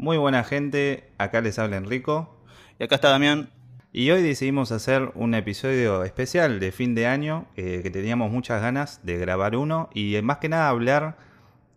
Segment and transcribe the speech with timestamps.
[0.00, 2.40] Muy buena gente, acá les habla Enrico.
[2.78, 3.50] Y acá está Damián.
[3.92, 8.62] Y hoy decidimos hacer un episodio especial de fin de año, eh, que teníamos muchas
[8.62, 11.18] ganas de grabar uno y eh, más que nada hablar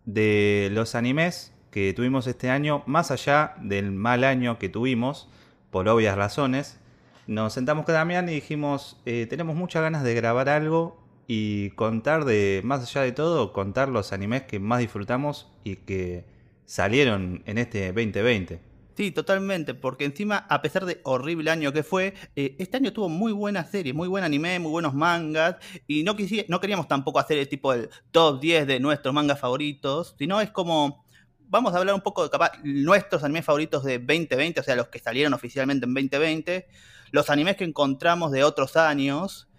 [0.05, 5.27] de los animes que tuvimos este año, más allá del mal año que tuvimos,
[5.71, 6.79] por obvias razones.
[7.25, 12.25] Nos sentamos con Damián y dijimos, eh, tenemos muchas ganas de grabar algo y contar
[12.25, 17.57] de, más allá de todo, contar los animes que más disfrutamos y que salieron en
[17.57, 18.71] este 2020.
[18.95, 23.07] Sí, totalmente, porque encima, a pesar de horrible año que fue, eh, este año tuvo
[23.07, 25.55] muy buenas series, muy buen anime, muy buenos mangas,
[25.87, 26.15] y no,
[26.49, 30.51] no queríamos tampoco hacer el tipo del top 10 de nuestros mangas favoritos, sino es
[30.51, 31.05] como,
[31.47, 34.89] vamos a hablar un poco de capaz, nuestros animes favoritos de 2020, o sea, los
[34.89, 36.67] que salieron oficialmente en 2020,
[37.11, 39.50] los animes que encontramos de otros años,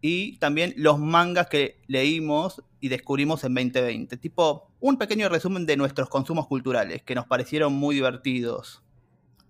[0.00, 4.16] y también los mangas que leímos y descubrimos en 2020.
[4.18, 8.82] Tipo, un pequeño resumen de nuestros consumos culturales que nos parecieron muy divertidos.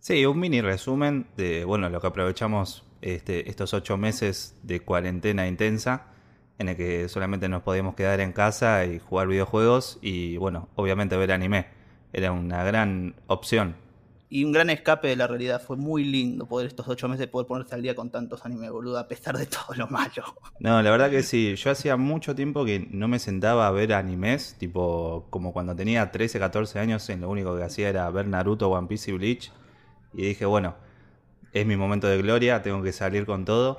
[0.01, 5.47] Sí, un mini resumen de bueno lo que aprovechamos este, estos ocho meses de cuarentena
[5.47, 6.07] intensa
[6.59, 11.17] en el que solamente nos podíamos quedar en casa y jugar videojuegos y bueno, obviamente
[11.17, 11.67] ver anime.
[12.13, 13.84] Era una gran opción
[14.35, 15.63] y un gran escape de la realidad.
[15.63, 18.99] Fue muy lindo poder estos ocho meses poder ponerse al día con tantos animes, boludo,
[18.99, 20.25] a pesar de todo lo malo.
[20.59, 21.55] No, la verdad que sí.
[21.55, 26.11] Yo hacía mucho tiempo que no me sentaba a ver animes, tipo como cuando tenía
[26.11, 29.53] 13, 14 años, en lo único que hacía era ver Naruto, One Piece y Bleach.
[30.13, 30.75] Y dije, bueno,
[31.53, 33.79] es mi momento de gloria, tengo que salir con todo.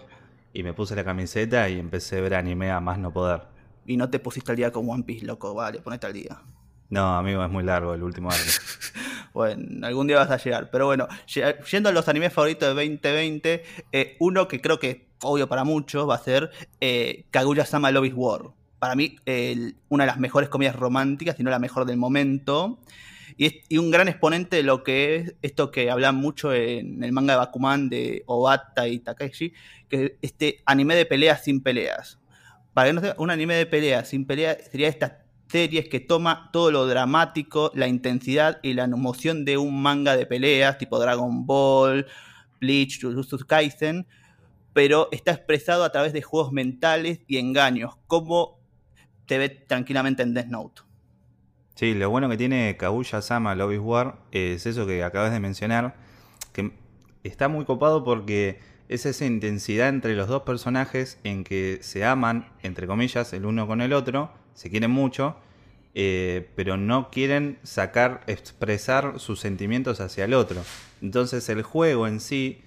[0.54, 3.42] Y me puse la camiseta y empecé a ver anime a más no poder.
[3.86, 6.42] Y no te pusiste al día con One Piece, loco, vale, ponete al día.
[6.90, 8.40] No, amigo, es muy largo el último año.
[9.36, 10.70] bueno, algún día vas a llegar.
[10.72, 11.10] Pero bueno,
[11.70, 16.10] yendo a los animes favoritos de 2020, eh, uno que creo que obvio para muchos
[16.10, 18.42] va a ser eh, Kaguya-sama Love is War.
[18.80, 19.18] Para mí,
[19.90, 22.80] una de las mejores comedias románticas, si no la mejor del momento.
[23.38, 27.34] Y, un gran exponente de lo que es esto que hablan mucho en el manga
[27.34, 29.52] de Bakuman de Obata y Takeshi,
[29.90, 32.20] que este anime de peleas sin peleas.
[32.74, 36.50] Para que no sea un anime de peleas sin peleas, sería esta series que toma
[36.52, 41.46] todo lo dramático, la intensidad y la emoción de un manga de peleas tipo Dragon
[41.46, 42.08] Ball,
[42.60, 44.08] Bleach, Jujutsu Kaisen,
[44.74, 48.60] pero está expresado a través de juegos mentales y engaños, como
[49.26, 50.82] te ve tranquilamente en Death Note.
[51.76, 55.96] Sí, lo bueno que tiene Kaguya-sama Love War es eso que acabas de mencionar,
[56.54, 56.72] que
[57.24, 62.50] está muy copado porque es esa intensidad entre los dos personajes en que se aman,
[62.62, 65.36] entre comillas, el uno con el otro, se quieren mucho,
[65.94, 70.64] eh, pero no quieren sacar, expresar sus sentimientos hacia el otro.
[71.02, 72.62] Entonces el juego en sí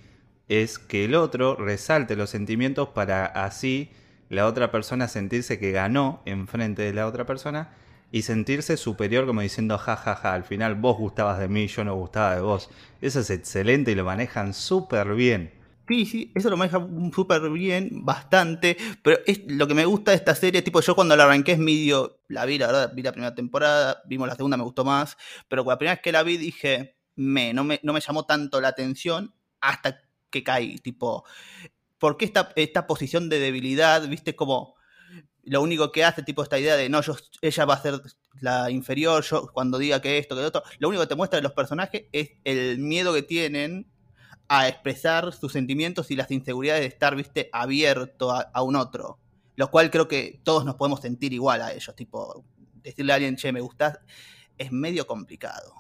[0.49, 3.91] es que el otro resalte los sentimientos para así
[4.29, 7.71] la otra persona sentirse que ganó enfrente de la otra persona
[8.11, 11.85] y sentirse superior como diciendo jajaja, ja, ja, al final vos gustabas de mí, yo
[11.85, 12.71] no gustaba de vos.
[13.01, 15.58] Eso es excelente y lo manejan súper bien.
[15.89, 18.77] Sí, sí, eso lo maneja súper bien, bastante.
[19.03, 21.59] Pero es lo que me gusta de esta serie, tipo, yo cuando la arranqué es
[21.59, 22.21] medio.
[22.29, 25.17] La vi, la verdad, vi la primera temporada, vimos la segunda, me gustó más.
[25.49, 28.61] Pero la primera vez que la vi dije, me, no me, no me llamó tanto
[28.61, 30.77] la atención hasta que caí.
[30.79, 31.25] Tipo,
[31.99, 34.77] ¿por qué esta, esta posición de debilidad, viste, como
[35.45, 38.01] lo único que hace, tipo, esta idea de no, yo, ella va a ser
[38.41, 41.39] la inferior, yo cuando diga que esto, que lo otro, lo único que te muestra
[41.39, 43.91] de los personajes es el miedo que tienen
[44.49, 49.19] a expresar sus sentimientos y las inseguridades de estar, viste, abierto a, un otro.
[49.57, 51.95] Lo cual creo que todos nos podemos sentir igual a ellos.
[51.95, 52.45] Tipo,
[52.83, 53.99] decirle a alguien, che, me gustás,
[54.57, 55.75] es medio complicado.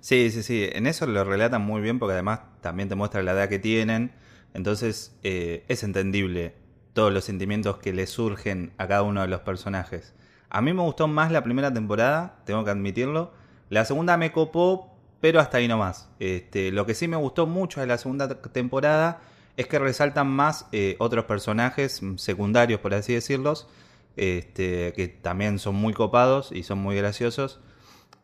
[0.00, 0.68] Sí, sí, sí.
[0.72, 4.12] En eso lo relatan muy bien porque además también te muestra la edad que tienen.
[4.54, 6.54] Entonces eh, es entendible
[6.92, 10.14] todos los sentimientos que le surgen a cada uno de los personajes.
[10.48, 13.32] A mí me gustó más la primera temporada, tengo que admitirlo.
[13.68, 14.89] La segunda me copó
[15.20, 16.08] pero hasta ahí nomás.
[16.18, 19.20] Este, lo que sí me gustó mucho de la segunda temporada
[19.56, 23.68] es que resaltan más eh, otros personajes secundarios, por así decirlos,
[24.16, 27.60] este, que también son muy copados y son muy graciosos.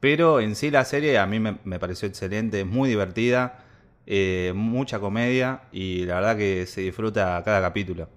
[0.00, 3.64] Pero en sí la serie a mí me, pareció excelente, muy divertida,
[4.06, 8.08] eh, mucha comedia y la verdad que se disfruta cada capítulo.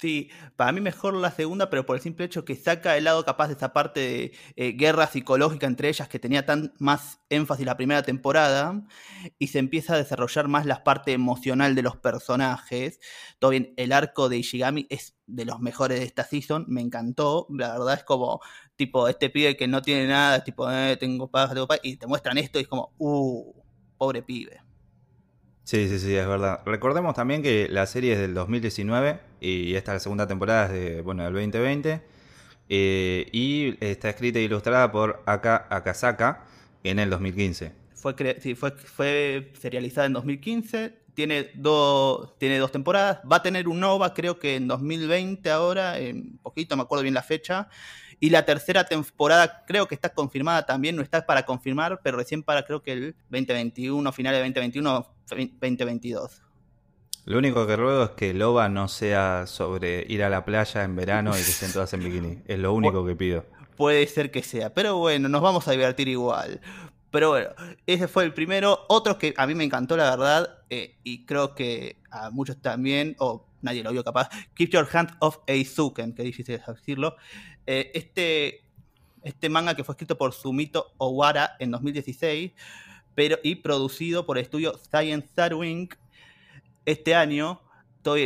[0.00, 3.22] Sí, para mí mejor la segunda, pero por el simple hecho que saca el lado
[3.22, 7.66] capaz de esa parte de eh, guerra psicológica entre ellas que tenía tan más énfasis
[7.66, 8.82] la primera temporada
[9.38, 12.98] y se empieza a desarrollar más la parte emocional de los personajes.
[13.38, 17.46] Todo bien, el arco de Ishigami es de los mejores de esta season, me encantó,
[17.50, 18.40] la verdad es como
[18.76, 22.06] tipo este pibe que no tiene nada, tipo eh, tengo paz, tengo paz, y te
[22.06, 23.52] muestran esto y es como, uh,
[23.98, 24.62] pobre pibe.
[25.64, 26.60] Sí, sí, sí, es verdad.
[26.64, 31.24] Recordemos también que la serie es del 2019 y esta segunda temporada es de, bueno,
[31.24, 32.02] del 2020.
[32.72, 36.44] Eh, y está escrita e ilustrada por Aka Akasaka
[36.84, 37.72] en el 2015.
[37.94, 40.94] Fue, sí, fue, serializada en 2015.
[41.14, 43.18] Tiene, dos tiene dos temporadas.
[43.30, 47.14] Va a tener un Nova, creo que en 2020 ahora, en poquito, me acuerdo bien
[47.14, 47.68] la fecha.
[48.20, 52.42] Y la tercera temporada creo que está confirmada también, no está para confirmar, pero recién
[52.42, 56.42] para creo que el 2021, final de 2021, 2022.
[57.24, 60.96] Lo único que ruego es que Loba no sea sobre ir a la playa en
[60.96, 62.42] verano y que estén todas en bikini.
[62.46, 63.44] Es lo único que pido.
[63.76, 66.60] Puede ser que sea, pero bueno, nos vamos a divertir igual.
[67.10, 67.48] Pero bueno,
[67.86, 68.80] ese fue el primero.
[68.88, 73.16] Otro que a mí me encantó, la verdad, eh, y creo que a muchos también,
[73.18, 77.16] o nadie lo vio capaz, Keep Your Hand Off Eizuken, que difícil decirlo.
[77.66, 78.62] Eh, este,
[79.22, 82.52] este manga que fue escrito por Sumito Owara en 2016
[83.14, 85.94] pero, y producido por el estudio Science Saru Inc.
[86.86, 87.60] este año.
[88.02, 88.16] Todo,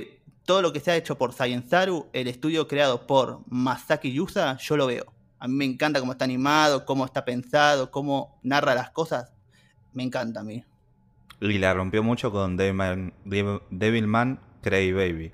[0.44, 4.56] todo lo que se ha hecho por Science Saru, el estudio creado por Masaki Yusa,
[4.58, 5.12] yo lo veo.
[5.38, 9.32] A mí me encanta cómo está animado, cómo está pensado, cómo narra las cosas.
[9.92, 10.64] Me encanta a mí.
[11.40, 13.12] Y la rompió mucho con Devilman,
[13.70, 15.32] Devilman Cray Baby,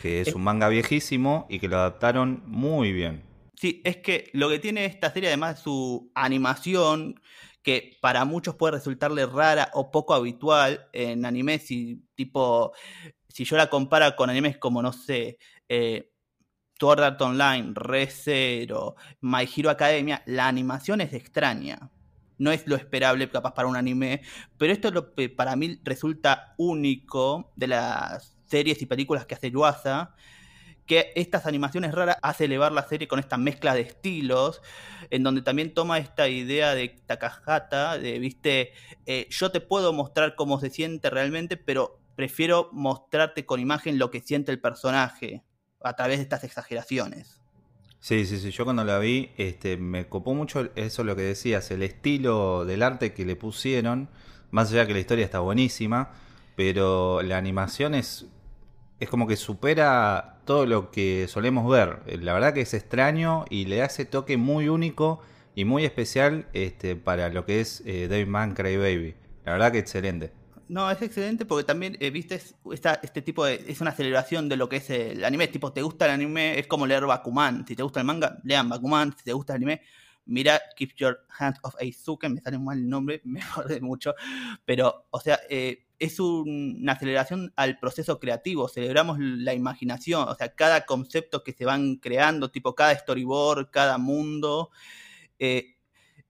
[0.00, 3.22] que es un manga viejísimo y que lo adaptaron muy bien.
[3.62, 7.22] Sí, es que lo que tiene esta serie, además de su animación,
[7.62, 12.72] que para muchos puede resultarle rara o poco habitual en anime, si tipo,
[13.28, 15.38] si yo la compara con animes como, no sé,
[15.68, 16.10] eh,
[16.80, 21.92] Sword Art Online, ReZero, My Hero Academia, la animación es extraña.
[22.38, 24.22] No es lo esperable capaz para un anime,
[24.58, 29.36] pero esto es lo que para mí resulta único de las series y películas que
[29.36, 30.16] hace Yuasa,
[30.92, 34.60] que estas animaciones raras hace elevar la serie con esta mezcla de estilos,
[35.08, 38.72] en donde también toma esta idea de Takahata, de, viste,
[39.06, 44.10] eh, yo te puedo mostrar cómo se siente realmente, pero prefiero mostrarte con imagen lo
[44.10, 45.42] que siente el personaje
[45.82, 47.40] a través de estas exageraciones.
[47.98, 51.70] Sí, sí, sí, yo cuando la vi este, me copó mucho eso lo que decías,
[51.70, 54.10] el estilo del arte que le pusieron,
[54.50, 56.10] más allá que la historia está buenísima,
[56.54, 58.26] pero la animación es,
[59.02, 62.02] es como que supera todo lo que solemos ver.
[62.22, 65.20] La verdad que es extraño y le hace toque muy único
[65.56, 69.16] y muy especial este, para lo que es eh, David Man Cry Baby.
[69.44, 70.32] La verdad que excelente.
[70.68, 72.40] No, es excelente porque también, eh, viste,
[72.72, 73.64] este tipo de.
[73.66, 75.48] Es una celebración de lo que es el anime.
[75.48, 76.60] Tipo, ¿te gusta el anime?
[76.60, 77.66] Es como leer Bakuman.
[77.66, 79.16] Si te gusta el manga, lean Bakuman.
[79.18, 79.82] Si te gusta el anime,
[80.26, 82.34] mira Keep Your Hands of Aizuken.
[82.34, 84.14] Me sale mal el nombre, me jode mucho.
[84.64, 88.68] Pero, o sea, eh, es una aceleración al proceso creativo.
[88.68, 90.28] Celebramos la imaginación.
[90.28, 94.70] O sea, cada concepto que se van creando, tipo cada storyboard, cada mundo.
[95.38, 95.76] Eh,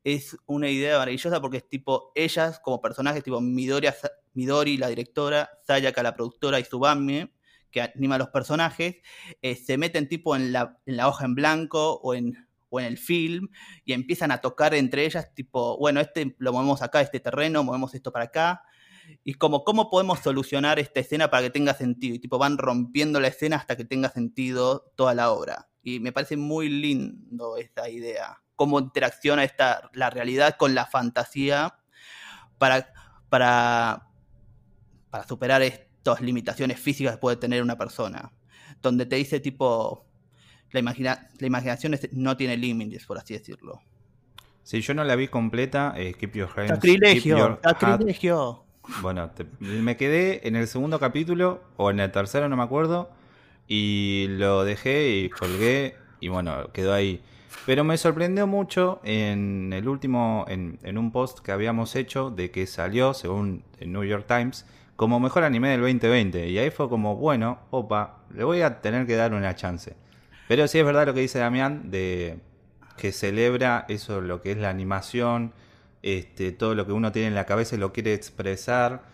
[0.05, 3.89] es una idea maravillosa porque es tipo ellas como personajes, tipo Midori,
[4.35, 7.33] Midori la directora, Sayaka la productora y Subame,
[7.71, 8.97] que anima a los personajes,
[9.41, 12.87] eh, se meten tipo en la, en la, hoja en blanco o en, o en
[12.87, 13.49] el film
[13.87, 17.95] y empiezan a tocar entre ellas, tipo, bueno, este lo movemos acá, este terreno, movemos
[17.95, 18.65] esto para acá.
[19.25, 22.15] Y como, ¿cómo podemos solucionar esta escena para que tenga sentido?
[22.15, 25.69] Y tipo, van rompiendo la escena hasta que tenga sentido toda la obra.
[25.83, 31.75] Y me parece muy lindo esta idea cómo interacciona esta, la realidad con la fantasía
[32.59, 32.93] para,
[33.29, 34.09] para,
[35.11, 38.33] para superar estas limitaciones físicas que puede tener una persona.
[38.81, 40.07] Donde te dice tipo,
[40.71, 43.81] la, imagina, la imaginación no tiene límites, por así decirlo.
[44.63, 46.69] Si yo no la vi completa, eh, Keep Your Hands.
[46.69, 48.65] Sacrilegio, sacrilegio.
[49.01, 49.31] Bueno,
[49.61, 53.11] me quedé en el segundo capítulo, o en el tercero, no me acuerdo,
[53.69, 57.23] y lo dejé y colgué, y bueno, quedó ahí.
[57.65, 62.67] Pero me sorprendió mucho en el último, en, un post que habíamos hecho de que
[62.67, 64.67] salió, según el New York Times,
[64.97, 66.49] como mejor anime del 2020.
[66.49, 69.95] Y ahí fue como, bueno, opa, le voy a tener que dar una chance.
[70.49, 72.41] Pero sí es verdad lo que dice Damián, de
[72.97, 75.53] que celebra eso, lo que es la animación,
[76.03, 79.05] este, todo lo que uno tiene en la cabeza y lo quiere expresar.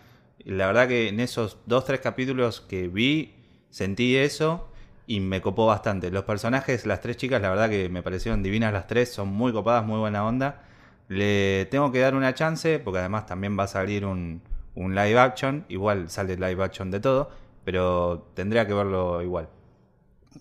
[0.45, 3.35] la verdad que en esos dos, tres capítulos que vi,
[3.69, 4.69] sentí eso
[5.09, 6.11] y me copó bastante.
[6.11, 9.51] Los personajes, las tres chicas, la verdad que me parecieron divinas las tres, son muy
[9.51, 10.63] copadas, muy buena onda.
[11.07, 14.43] Le tengo que dar una chance, porque además también va a salir un,
[14.75, 17.31] live action, igual sale live action de todo,
[17.65, 19.49] pero tendría que verlo igual.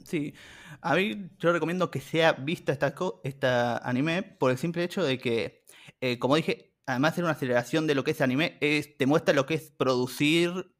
[0.04, 0.34] Sí,
[0.82, 5.18] a mí yo recomiendo que sea vista esta, esta anime por el simple hecho de
[5.18, 5.57] que,
[6.00, 9.46] eh, como dije, además de una aceleración de lo que es anime, te muestra lo
[9.46, 10.72] que es producir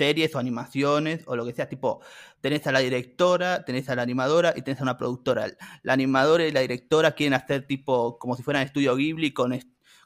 [0.00, 2.00] series o animaciones o lo que sea, tipo,
[2.40, 5.46] tenés a la directora, tenés a la animadora y tenés a una productora.
[5.82, 9.58] La animadora y la directora quieren hacer tipo como si fueran estudio Ghibli con,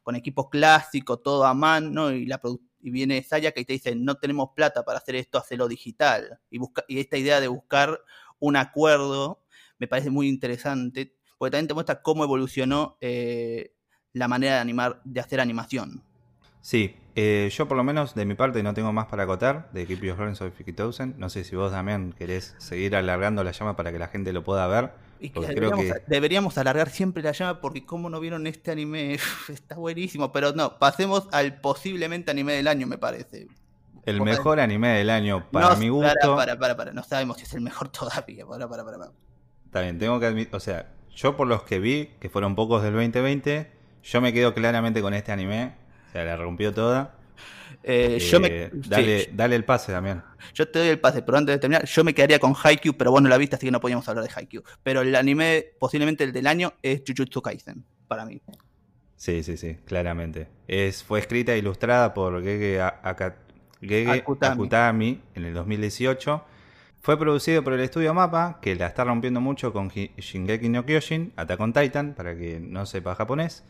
[0.02, 2.40] con equipo clásico, todo a mano, y, la
[2.81, 6.40] y viene Sayaka y te dice, no tenemos plata para hacer esto, hacerlo digital.
[6.50, 8.00] Y, busca y esta idea de buscar
[8.40, 9.45] un acuerdo
[9.78, 13.74] me parece muy interesante, porque también te muestra cómo evolucionó eh,
[14.14, 16.02] la manera de animar, de hacer animación.
[16.62, 19.87] Sí, eh, yo por lo menos de mi parte no tengo más para acotar de
[19.87, 21.16] Keep Your Hands Off Thousand.
[21.18, 24.42] No sé si vos también querés seguir alargando la llama para que la gente lo
[24.42, 24.92] pueda ver.
[25.21, 29.18] Y que deberíamos, deberíamos, alargar siempre la llama porque como no vieron este anime,
[29.49, 30.33] está buenísimo.
[30.33, 33.49] Pero no, pasemos al posiblemente anime del año, me parece.
[34.06, 36.37] El mejor anime del año, para mi gusto.
[36.37, 38.47] Para, para, para, no sabemos si es el mejor todavía.
[38.47, 39.11] Para, para, para.
[39.66, 42.83] Está bien, tengo que admitir, o sea, yo por los que vi, que fueron pocos
[42.83, 43.74] del 2020,
[44.04, 45.73] yo me quedo claramente con este anime.
[46.08, 47.14] O sea, la rompió toda.
[47.82, 50.23] Eh, yo me, eh, dale, dale el pase también.
[50.54, 53.11] Yo te doy el pase, pero antes de terminar, yo me quedaría con Haikyuu, pero
[53.11, 54.62] vos no la viste, así que no podíamos hablar de Haikyuu.
[54.82, 58.40] Pero el anime, posiblemente el del año, es Jujutsu Kaisen, para mí.
[59.16, 60.49] Sí, sí, sí, claramente.
[60.68, 62.80] Es, fue escrita e ilustrada por Gege
[64.40, 65.20] Akutami.
[65.34, 66.44] en el 2018.
[67.00, 71.34] Fue producido por el estudio Mapa, que la está rompiendo mucho con Shingeki no Kyojin,
[71.37, 73.62] Attack on Titan, para que no sepa japonés.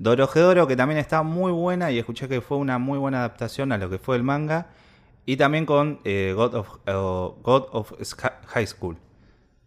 [0.00, 3.76] Dorohedoro, que también está muy buena y escuché que fue una muy buena adaptación a
[3.76, 4.68] lo que fue el manga.
[5.26, 6.68] Y también con eh, God, of,
[7.42, 7.92] God of
[8.46, 8.96] High School.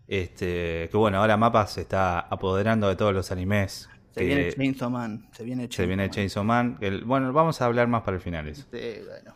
[0.07, 3.87] Este, que bueno, ahora Mapa se está apoderando de todos los animes.
[4.15, 5.29] Se viene Chainsaw Man.
[5.33, 6.79] Se viene Chainsaw, se viene Chainsaw Man.
[7.05, 8.55] bueno, vamos a hablar más para el final.
[8.55, 9.35] Sí, bueno.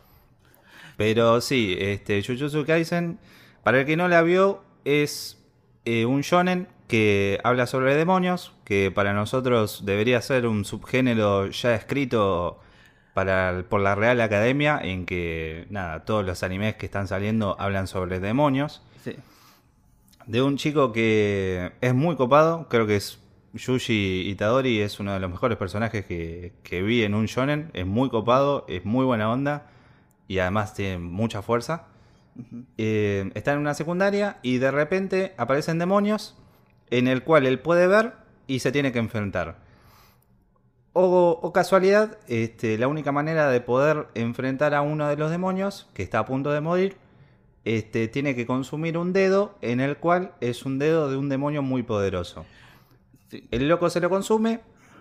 [0.96, 3.20] Pero sí, este, Jujutsu Kaisen,
[3.62, 5.38] para el que no la vio, es
[5.84, 11.74] eh, un shonen que habla sobre demonios, que para nosotros debería ser un subgénero ya
[11.74, 12.60] escrito
[13.14, 17.86] para, por la Real Academia, en que nada, todos los animes que están saliendo hablan
[17.86, 18.82] sobre demonios.
[19.04, 19.16] Sí.
[20.26, 23.20] De un chico que es muy copado, creo que es
[23.52, 27.86] Yuji Itadori, es uno de los mejores personajes que, que vi en un shonen, es
[27.86, 29.66] muy copado, es muy buena onda
[30.26, 31.86] y además tiene mucha fuerza.
[32.76, 36.36] Eh, está en una secundaria y de repente aparecen demonios
[36.90, 38.14] en el cual él puede ver
[38.46, 39.58] y se tiene que enfrentar.
[40.92, 46.02] O, casualidad, este, la única manera de poder enfrentar a uno de los demonios, que
[46.02, 46.96] está a punto de morir,
[47.64, 51.62] este, tiene que consumir un dedo en el cual es un dedo de un demonio
[51.62, 52.46] muy poderoso.
[53.50, 54.60] El loco se lo consume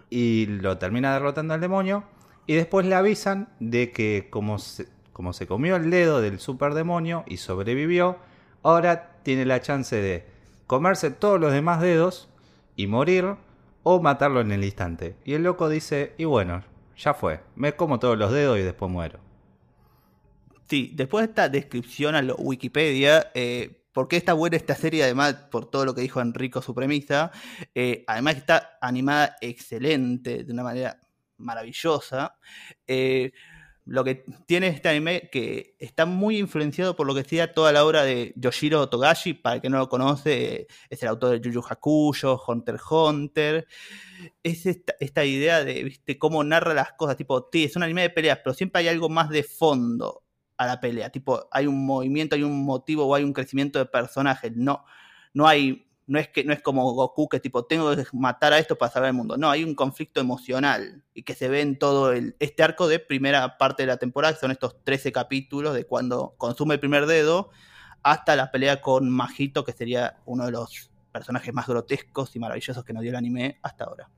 [0.10, 2.03] y lo termina derrotando al demonio.
[2.46, 6.74] Y después le avisan de que como se, como se comió el dedo del super
[6.74, 8.17] demonio y sobrevivió,
[8.62, 10.37] ahora tiene la chance de
[10.68, 12.30] comerse todos los demás dedos
[12.76, 13.36] y morir
[13.84, 15.16] o matarlo en el instante.
[15.26, 16.64] Y el loco dice, y bueno,
[16.98, 19.20] ya fue, me como todos los dedos y después muero.
[20.70, 25.04] Sí, después de esta descripción a lo Wikipedia, eh, ¿por qué está buena esta serie?
[25.04, 27.32] Además, por todo lo que dijo Enrico, su premisa,
[27.74, 31.00] eh, además está animada excelente, de una manera
[31.38, 32.38] maravillosa.
[32.86, 33.32] Eh,
[33.88, 37.86] lo que tiene este anime que está muy influenciado por lo que sea toda la
[37.86, 41.51] obra de Yoshiro Togashi, para el que no lo conoce, es el autor de Yu
[41.51, 43.67] Yu Hakusho, Hunter x Hunter.
[44.44, 46.20] Es esta, idea de ¿viste?
[46.20, 49.29] cómo narra las cosas, tipo, es un anime de peleas, pero siempre hay algo más
[49.29, 50.24] de fondo
[50.58, 53.86] a la pelea, tipo, hay un movimiento, hay un motivo o hay un crecimiento de
[53.86, 54.84] personajes, no,
[55.34, 58.60] no hay no es que no es como Goku que tipo tengo que matar a
[58.60, 59.38] esto para salvar el mundo.
[59.38, 63.00] No, hay un conflicto emocional y que se ve en todo el, este arco de
[63.00, 67.06] primera parte de la temporada, que son estos 13 capítulos de cuando consume el primer
[67.06, 67.50] dedo
[68.04, 72.86] hasta la pelea con Majito, que sería uno de los personajes más grotescos y maravillosos
[72.86, 74.10] que nos dio el anime hasta ahora.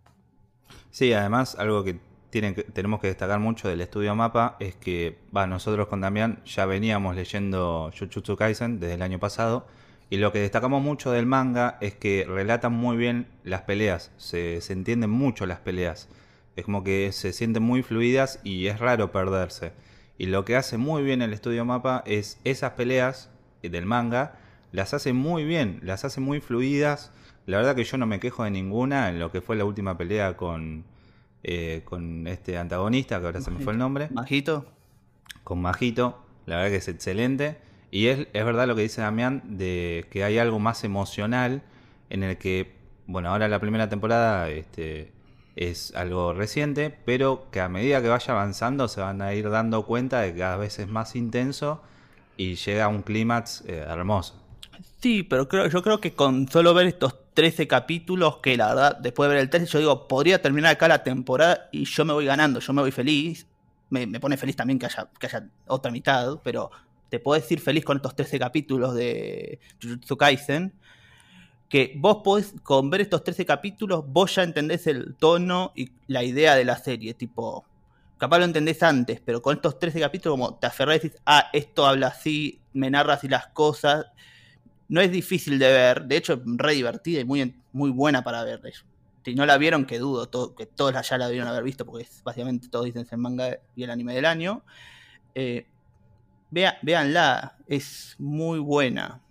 [0.91, 5.47] Sí, además algo que, tienen tenemos que destacar mucho del estudio Mapa es que va,
[5.47, 9.65] nosotros con Damián ya veníamos leyendo Jujutsu Kaisen desde el año pasado
[10.09, 14.61] y lo que destacamos mucho del manga es que relatan muy bien las peleas, se,
[14.61, 16.09] se entienden mucho las peleas.
[16.55, 19.71] Es como que se sienten muy fluidas y es raro perderse.
[20.17, 23.29] Y lo que hace muy bien el estudio mapa es esas peleas
[23.61, 24.37] del manga,
[24.71, 27.11] las hace muy bien, las hace muy fluidas.
[27.45, 29.97] La verdad que yo no me quejo de ninguna en lo que fue la última
[29.97, 30.85] pelea con,
[31.43, 34.09] eh, con este antagonista, que ahora se me fue el nombre.
[34.11, 34.65] Majito.
[35.43, 37.57] Con Majito, la verdad que es excelente.
[37.91, 41.63] Y es, es verdad lo que dice Damián, de que hay algo más emocional
[42.09, 42.73] en el que,
[43.07, 45.11] bueno, ahora la primera temporada este,
[45.55, 49.85] es algo reciente, pero que a medida que vaya avanzando se van a ir dando
[49.85, 51.81] cuenta de que cada vez es más intenso
[52.37, 54.35] y llega a un clímax eh, hermoso.
[55.01, 58.97] Sí, pero creo, yo creo que con solo ver estos 13 capítulos, que la verdad,
[58.97, 62.13] después de ver el 13, yo digo, podría terminar acá la temporada y yo me
[62.13, 63.47] voy ganando, yo me voy feliz.
[63.89, 66.69] Me, pone feliz también que haya, que haya otra mitad, pero
[67.09, 70.73] te podés ir feliz con estos 13 capítulos de Jujutsu Kaisen,
[71.67, 76.23] que vos podés, con ver estos 13 capítulos, vos ya entendés el tono y la
[76.23, 77.65] idea de la serie, tipo,
[78.17, 81.49] capaz lo entendés antes, pero con estos 13 capítulos como te aferrás y dices, ah,
[81.53, 84.07] esto habla así, me narra así las cosas,
[84.87, 88.43] no es difícil de ver, de hecho es re divertida y muy, muy buena para
[88.43, 88.61] ver
[89.23, 92.23] si no la vieron, que dudo que todos ya la debieron haber visto, porque es,
[92.23, 94.63] básicamente todos dicen es el manga y el anime del año.
[95.35, 95.67] Eh,
[96.51, 99.21] vea, véanla, es muy buena.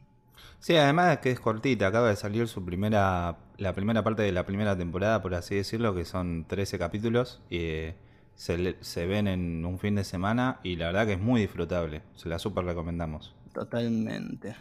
[0.60, 4.44] Sí, además que es cortita, acaba de salir su primera, la primera parte de la
[4.44, 7.94] primera temporada, por así decirlo, que son 13 capítulos, y eh,
[8.34, 12.02] se, se ven en un fin de semana, y la verdad que es muy disfrutable,
[12.16, 13.34] se la super recomendamos.
[13.52, 14.56] Totalmente.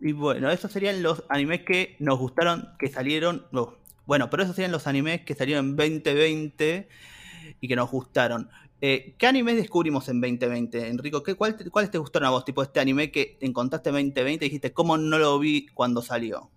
[0.00, 3.46] Y bueno, esos serían los animes que nos gustaron, que salieron.
[4.06, 6.88] bueno, pero esos serían los animes que salieron en 2020
[7.60, 8.50] y que nos gustaron.
[8.86, 11.22] Eh, ¿Qué animes descubrimos en 2020, Enrico?
[11.22, 12.44] ¿Qué, cuál, ¿Cuáles te gustaron a vos?
[12.44, 16.50] Tipo este anime que encontraste en 2020 y dijiste, ¿cómo no lo vi cuando salió?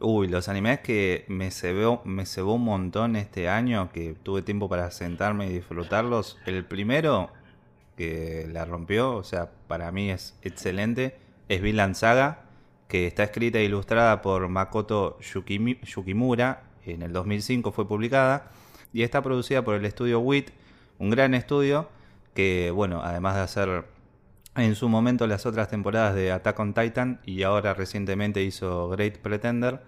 [0.00, 4.70] Uy, los animes que me cebó, me cebó un montón este año, que tuve tiempo
[4.70, 6.38] para sentarme y disfrutarlos.
[6.46, 7.28] El primero,
[7.98, 11.18] que la rompió, o sea, para mí es excelente,
[11.50, 12.46] es Vinland Saga,
[12.88, 18.52] que está escrita e ilustrada por Makoto Yukimura, en el 2005 fue publicada,
[18.94, 20.50] y está producida por el estudio WIT,
[20.98, 21.88] un gran estudio
[22.34, 23.84] que, bueno, además de hacer
[24.56, 29.18] en su momento las otras temporadas de Attack on Titan y ahora recientemente hizo Great
[29.18, 29.82] Pretender,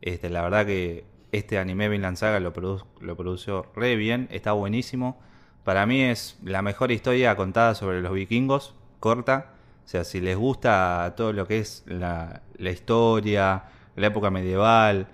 [0.00, 2.52] este, la verdad que este anime Vinland Saga lo,
[3.00, 5.18] lo produció re bien, está buenísimo.
[5.64, 9.52] Para mí es la mejor historia contada sobre los vikingos, corta,
[9.84, 13.64] o sea, si les gusta todo lo que es la, historia,
[13.96, 15.08] la época medieval,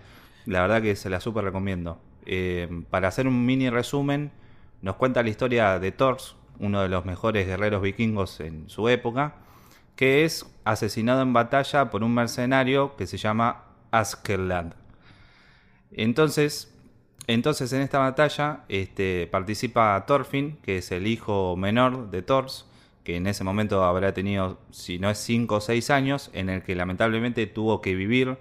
[0.46, 2.00] la verdad que se la super recomiendo.
[2.26, 4.30] Eh, para hacer un mini resumen,
[4.82, 9.36] nos cuenta la historia de Thors, uno de los mejores guerreros vikingos en su época,
[9.96, 14.74] que es asesinado en batalla por un mercenario que se llama Askerland.
[15.90, 16.74] Entonces,
[17.26, 22.66] entonces en esta batalla este, participa Thorfinn, que es el hijo menor de Thors,
[23.04, 26.62] que en ese momento habrá tenido, si no es 5 o 6 años, en el
[26.62, 28.38] que lamentablemente tuvo que vivir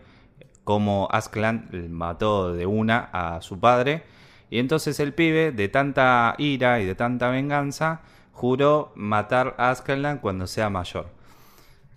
[0.63, 4.03] como Askeladd mató de una a su padre.
[4.50, 8.01] Y entonces el pibe, de tanta ira y de tanta venganza,
[8.32, 11.07] juró matar a Askeladd cuando sea mayor.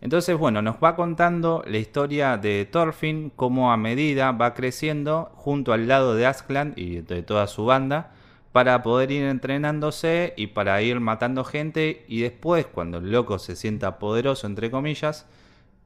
[0.00, 5.74] Entonces, bueno, nos va contando la historia de Thorfinn, cómo a medida va creciendo junto
[5.74, 8.12] al lado de Askeladd y de toda su banda,
[8.52, 13.54] para poder ir entrenándose y para ir matando gente y después cuando el loco se
[13.54, 15.26] sienta poderoso entre comillas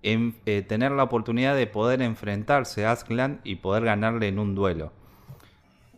[0.03, 4.55] en, eh, tener la oportunidad de poder enfrentarse a Askeladd y poder ganarle en un
[4.55, 4.93] duelo.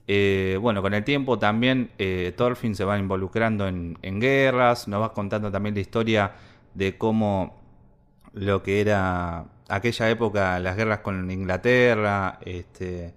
[0.09, 5.13] Eh, bueno, con el tiempo también eh, Thorfinn se va involucrando en, guerras, nos va
[5.13, 6.33] contando también la historia
[6.75, 7.61] de cómo
[8.33, 13.15] lo que era aquella época, las guerras con Inglaterra, este,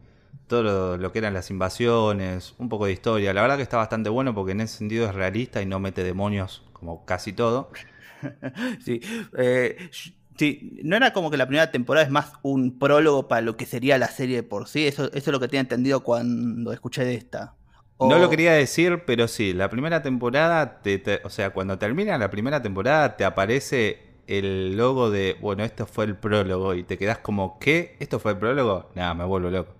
[0.47, 3.33] todo lo, que eran las invasiones, un poco de historia.
[3.33, 6.03] La verdad que está bastante bueno porque en ese sentido es realista y no mete
[6.03, 7.71] demonios como casi todo.
[8.83, 8.99] sí,
[9.37, 9.89] eh,
[10.39, 13.65] sí, no era como que la primera temporada es más un prólogo para lo que
[13.65, 14.87] sería la serie por sí.
[14.87, 17.55] Eso, eso es lo que tenía entendido cuando escuché de esta.
[17.99, 20.81] No lo quería decir, pero sí, la primera temporada,
[21.25, 26.05] o sea, cuando termina la primera temporada te aparece el logo de, bueno, esto fue
[26.05, 27.97] el prólogo y te quedas como, ¿qué?
[27.99, 28.89] ¿Esto fue el prólogo?
[28.95, 29.73] Nada, me vuelvo loco.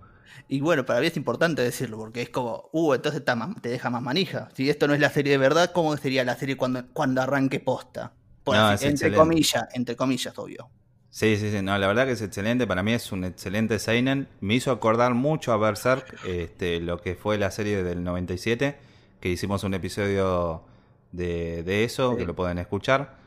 [0.48, 3.22] Y bueno, para mí es importante decirlo, porque es como, uh, entonces
[3.62, 4.50] te deja más manija.
[4.54, 7.60] Si esto no es la serie de verdad, ¿cómo sería la serie cuando, cuando arranque
[7.60, 8.12] posta?
[8.46, 10.68] Entre comillas, entre comillas, obvio.
[11.10, 14.28] Sí, sí, sí, no, la verdad que es excelente, para mí es un excelente Seinen.
[14.40, 18.76] Me hizo acordar mucho a Berserk, este, lo que fue la serie del 97,
[19.20, 20.62] que hicimos un episodio
[21.10, 23.18] de, de eso, que lo pueden escuchar.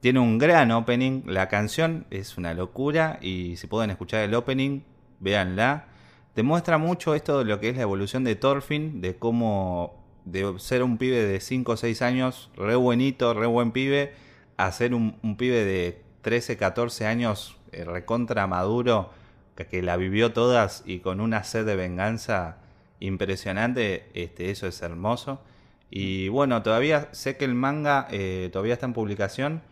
[0.00, 4.82] Tiene un gran opening, la canción es una locura y si pueden escuchar el opening,
[5.18, 5.86] véanla
[6.34, 10.82] demuestra mucho esto de lo que es la evolución de Thorfinn, de cómo de ser
[10.82, 14.12] un pibe de 5 o 6 años, re buenito, re buen pibe,
[14.64, 19.10] a ser un, pibe de 13, 14 años, eh, recontra maduro,
[19.56, 22.56] que, la vivió todas y con una sed de venganza
[22.98, 25.42] impresionante, este, eso es hermoso.
[25.90, 29.62] Y bueno, todavía sé que el manga eh, todavía está en publicación.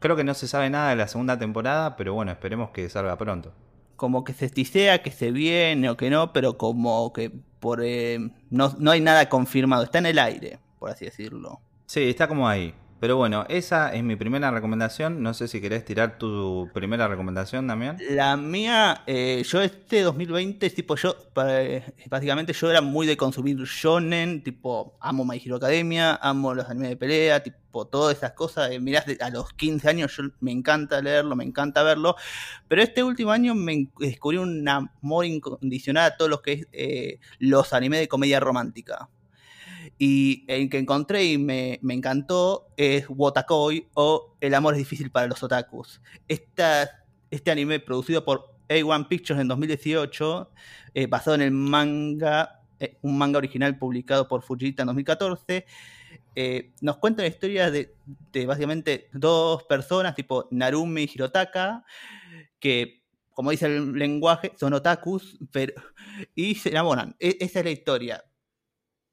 [0.00, 3.16] Creo que no se sabe nada de la segunda temporada, pero bueno, esperemos que salga
[3.16, 3.52] pronto
[3.98, 8.30] como que se esticea que se viene o que no, pero como que por eh,
[8.48, 11.60] no, no hay nada confirmado, está en el aire, por así decirlo.
[11.86, 12.72] Sí, está como ahí.
[13.00, 15.22] Pero bueno, esa es mi primera recomendación.
[15.22, 17.96] No sé si querés tirar tu primera recomendación también.
[18.10, 21.16] La mía, eh, yo este 2020, tipo yo,
[22.08, 26.90] básicamente yo era muy de consumir shonen, tipo amo My Hero Academia, amo los animes
[26.90, 28.72] de pelea, tipo todas esas cosas.
[28.72, 32.16] Eh, mirás, a los 15 años yo, me encanta leerlo, me encanta verlo.
[32.66, 37.20] Pero este último año me descubrí un amor incondicional a todos los que es eh,
[37.38, 39.08] los animes de comedia romántica.
[39.98, 45.26] Y el que encontré y me, encantó es Wotakoi o El amor es difícil para
[45.26, 46.00] los otakus.
[46.28, 50.52] Esta, este anime producido por A1 Pictures en 2018,
[50.94, 55.66] eh, basado en el manga, eh, un manga original publicado por Fujita en 2014.
[56.36, 57.96] Eh, nos cuenta la historia de,
[58.32, 61.84] de, básicamente dos personas, tipo Narumi y Hirotaka,
[62.60, 63.02] que,
[63.34, 65.74] como dice el lenguaje, son otakus, pero,
[66.36, 67.16] y se enamoran.
[67.18, 68.24] E esa es la historia.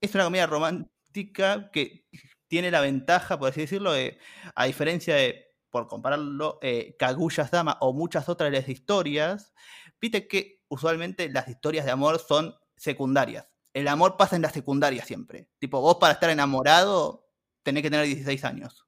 [0.05, 2.05] Es una comedia romántica que
[2.47, 4.19] tiene la ventaja, por así decirlo, de,
[4.53, 9.53] a diferencia de por compararlo, eh, Kaguya-sama o muchas otras de las historias,
[9.99, 13.47] viste que usualmente las historias de amor son secundarias.
[13.73, 15.49] El amor pasa en la secundaria siempre.
[15.57, 17.27] Tipo, vos para estar enamorado
[17.63, 18.85] tenés que tener 16 años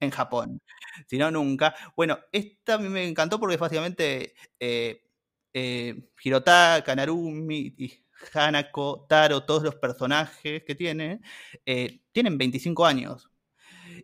[0.00, 0.62] en Japón.
[1.06, 1.74] Si no, nunca.
[1.94, 5.04] Bueno, esta a mí me encantó porque básicamente eh,
[5.52, 11.20] eh, Hirotaka, Narumi y Hanako, Taro, todos los personajes que tiene,
[11.64, 13.30] eh, tienen 25 años.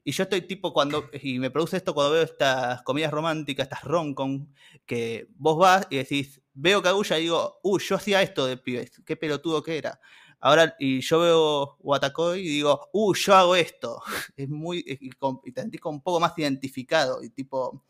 [0.05, 3.85] Y yo estoy tipo cuando, y me produce esto cuando veo estas comedias románticas, estas
[3.85, 4.53] roncon,
[4.87, 8.91] que vos vas y decís, veo Kaguya y digo, uh, yo hacía esto de pibes,
[9.07, 10.01] qué pelotudo que era.
[10.41, 14.03] Ahora, y yo veo Watakoi y digo, uh, yo hago esto.
[14.37, 15.11] Es muy, y,
[15.45, 17.23] y te sentís un poco más identificado.
[17.23, 17.85] Y tipo,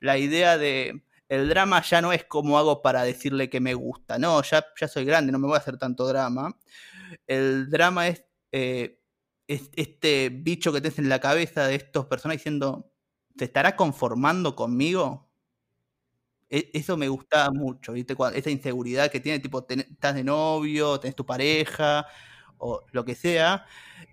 [0.00, 4.18] la idea de, el drama ya no es como hago para decirle que me gusta.
[4.18, 6.56] No, ya, ya soy grande, no me voy a hacer tanto drama.
[7.26, 9.00] El drama es, eh,
[9.48, 12.92] es este bicho que tenés en la cabeza de estos personajes diciendo,
[13.38, 15.30] ¿se estará conformando conmigo?
[16.50, 18.14] E eso me gustaba mucho, ¿viste?
[18.34, 22.06] Esa inseguridad que tiene, tipo, estás de novio, tenés tu pareja,
[22.58, 23.66] o lo que sea,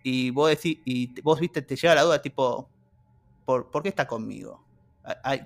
[0.04, 2.70] y vos decís, y vos viste, te llega la duda, tipo,
[3.46, 4.66] ¿por, ¿por qué está conmigo?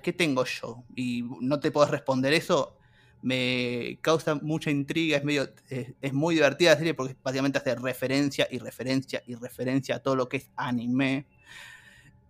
[0.02, 0.84] ¿Qué tengo yo?
[0.94, 2.76] Y no te puedes responder eso.
[3.22, 5.48] Me causa mucha intriga, es medio.
[5.68, 9.98] Es, es, muy divertida la serie porque básicamente hace referencia y referencia y referencia a
[10.00, 11.26] todo lo que es anime.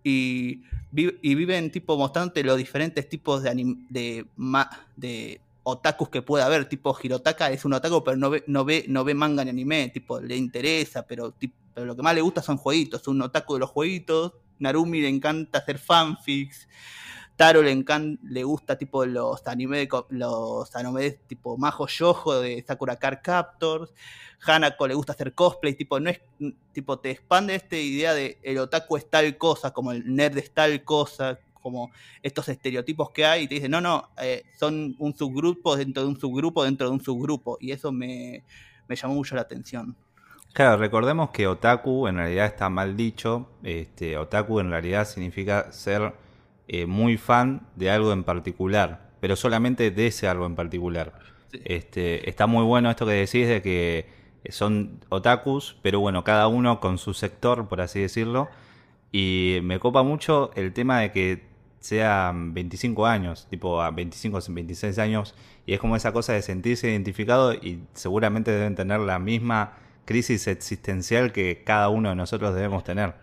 [0.04, 0.62] Y,
[0.94, 4.24] y viven tipo mostrándote los diferentes tipos de anime, de,
[4.96, 6.68] de otakus que puede haber.
[6.68, 9.90] Tipo Hirotaka es un otaku, pero no ve, no ve, no ve manga ni anime.
[9.92, 13.02] Tipo, le interesa, pero, tipo, pero lo que más le gusta son jueguitos.
[13.02, 14.32] Es un otaku de los jueguitos.
[14.59, 16.69] Narumi le encanta hacer fanfics.
[17.37, 22.97] Taro le encanta, le gusta tipo los anime los animes tipo Majo Yojo de Sakura
[22.97, 23.92] Card Captors.
[24.45, 26.21] Hanako le gusta hacer cosplay, tipo, no es
[26.73, 30.53] tipo, te expande esta idea de el otaku es tal cosa, como el nerd es
[30.53, 31.90] tal cosa, como
[32.23, 36.09] estos estereotipos que hay, y te dicen, no, no, eh, son un subgrupo dentro de
[36.09, 38.45] un subgrupo dentro de un subgrupo, y eso me,
[38.88, 39.97] me llamó mucho la atención.
[40.57, 43.47] Claro, recordemos que otaku en realidad está mal dicho.
[43.62, 46.14] Este, otaku en realidad significa ser
[46.66, 51.12] eh, muy fan de algo en particular, pero solamente de ese algo en particular.
[51.53, 51.61] Sí.
[51.62, 54.09] Este, está muy bueno esto que decís de que
[54.49, 58.49] son otakus, pero bueno, cada uno con su sector, por así decirlo.
[59.12, 61.45] Y me copa mucho el tema de que
[61.81, 65.35] sean 25 años, tipo a 25 o 26 años,
[65.66, 70.47] y es como esa cosa de sentirse identificado y seguramente deben tener la misma crisis
[70.47, 73.14] existencial que cada uno de nosotros debemos tener.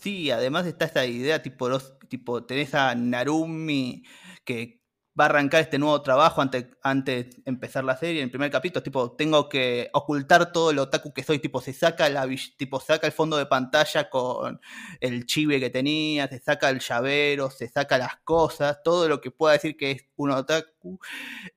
[0.00, 4.02] Sí, además está esta idea, tipo, los, tipo tenés a Narumi
[4.44, 4.80] que
[5.18, 8.50] va a arrancar este nuevo trabajo antes, antes de empezar la serie, en el primer
[8.50, 12.26] capítulo, tipo, tengo que ocultar todo lo otaku que soy, tipo, se saca la
[12.56, 14.60] tipo, saca el fondo de pantalla con
[15.00, 19.30] el chive que tenía, se saca el llavero, se saca las cosas, todo lo que
[19.30, 20.98] pueda decir que es un otaku.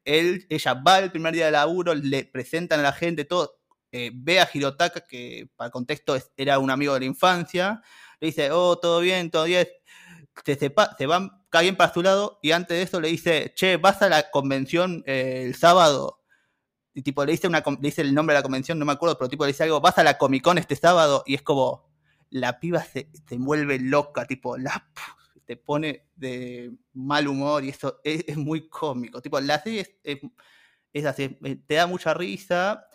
[0.03, 3.62] Él, ella va el primer día de laburo, le presentan a la gente todo,
[3.93, 7.79] eh, ve a Hirotaka, que para contexto era un amigo de la infancia,
[8.19, 9.67] le dice, oh, todo bien, todo bien,
[10.43, 13.53] se, sepa, se van, cae bien para su lado, y antes de eso le dice,
[13.55, 16.23] che, vas a la convención eh, el sábado,
[16.95, 19.15] y tipo le dice, una, le dice el nombre de la convención, no me acuerdo,
[19.15, 21.87] pero tipo le dice algo, vas a la Comic Con este sábado, y es como,
[22.31, 24.89] la piba se, se vuelve loca, tipo, la
[25.45, 29.99] te pone de mal humor, y eso es, muy cómico, tipo, la serie
[30.93, 32.87] es, así, te da mucha risa,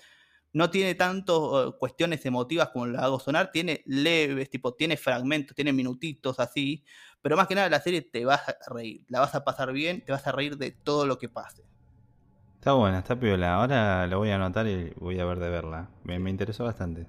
[0.59, 5.55] no tiene tanto uh, cuestiones emotivas como la hago sonar, tiene leves, tipo, tiene fragmentos,
[5.55, 6.85] tiene minutitos así,
[7.23, 10.05] pero más que nada la serie te vas a reír, la vas a pasar bien,
[10.05, 11.63] te vas a reír de todo lo que pase.
[12.57, 13.55] Está buena, está piola.
[13.55, 15.91] Ahora la voy a anotar y voy a ver de verla.
[16.03, 17.07] Me, me interesó bastante.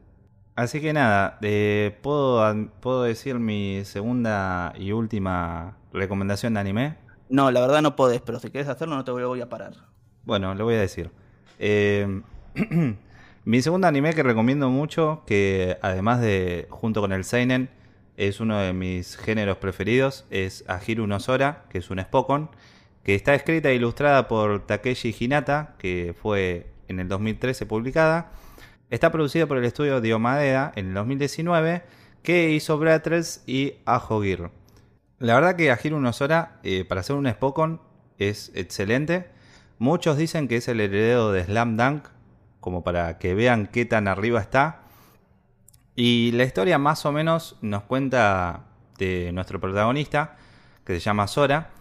[0.55, 6.97] Así que nada, eh, ¿puedo, ¿puedo decir mi segunda y última recomendación de anime?
[7.29, 9.73] No, la verdad no podés, pero si quieres hacerlo no te voy a parar.
[10.23, 11.09] Bueno, lo voy a decir.
[11.57, 12.21] Eh,
[13.45, 17.69] Mi segundo anime que recomiendo mucho, que además de junto con el Seinen,
[18.17, 21.19] es uno de mis géneros preferidos, es Ahiru no
[21.69, 22.49] que es un Spokon,
[23.03, 28.31] que está escrita e ilustrada por Takeshi Hinata, que fue en el 2013 publicada.
[28.89, 31.83] Está producida por el estudio Diomadea en el 2019,
[32.23, 34.51] que hizo Brattles y Ajo Gear.
[35.17, 37.81] La verdad que Ahiru no Sora, eh, para ser un Spokon,
[38.17, 39.27] es excelente
[39.79, 42.03] Muchos dicen que es el heredero de Slam Dunk,
[42.69, 44.81] como para que vean qué tan arriba está.
[45.95, 48.65] Y la historia más o menos nos cuenta
[48.99, 50.37] de nuestro protagonista,
[50.85, 51.71] que se llama Sora,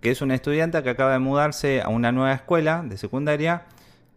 [0.00, 3.64] que es una estudiante que acaba de mudarse a una nueva escuela de secundaria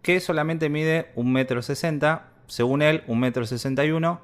[0.03, 4.17] que solamente mide 1,60 m, según él 1,61 m,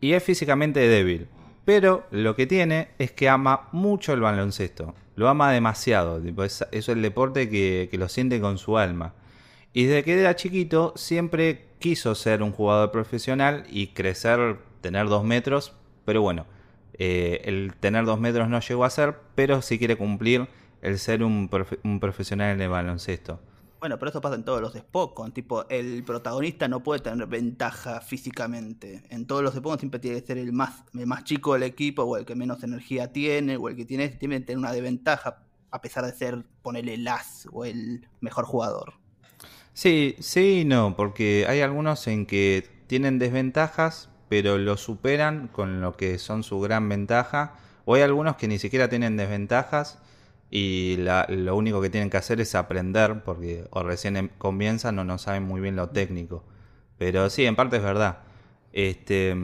[0.00, 1.28] y es físicamente débil.
[1.64, 4.96] Pero lo que tiene es que ama mucho el baloncesto.
[5.14, 6.20] Lo ama demasiado.
[6.42, 9.14] es, es, el deporte que lo siente con su alma.
[9.76, 15.24] Y desde que era chiquito siempre quiso ser un jugador profesional y crecer, tener dos
[15.24, 15.74] metros.
[16.04, 16.46] Pero bueno,
[16.92, 20.48] eh, el tener dos metros no llegó a ser, pero sí quiere cumplir
[20.80, 21.50] el ser un,
[21.82, 23.40] un profesional en el baloncesto.
[23.80, 25.32] Bueno, pero esto pasa en todos los Spokon.
[25.32, 29.02] Tipo, el protagonista no puede tener ventaja físicamente.
[29.10, 32.16] En todos los Spokon siempre tiene que ser el más, más chico del equipo, o
[32.16, 35.82] el que menos energía tiene, o el que tiene, tiene que tener una desventaja, a
[35.82, 39.03] pesar de ser, ponerle el as o el mejor jugador.
[39.74, 45.80] Sí, sí y no, porque hay algunos en que tienen desventajas, pero lo superan con
[45.80, 47.56] lo que son su gran ventaja.
[47.84, 49.98] O hay algunos que ni siquiera tienen desventajas
[50.50, 50.96] y
[51.28, 55.18] lo único que tienen que hacer es aprender porque o recién em, comienzan o no
[55.18, 56.44] saben muy bien lo técnico.
[56.98, 58.18] Pero sí, en parte es verdad.
[58.72, 59.34] Este,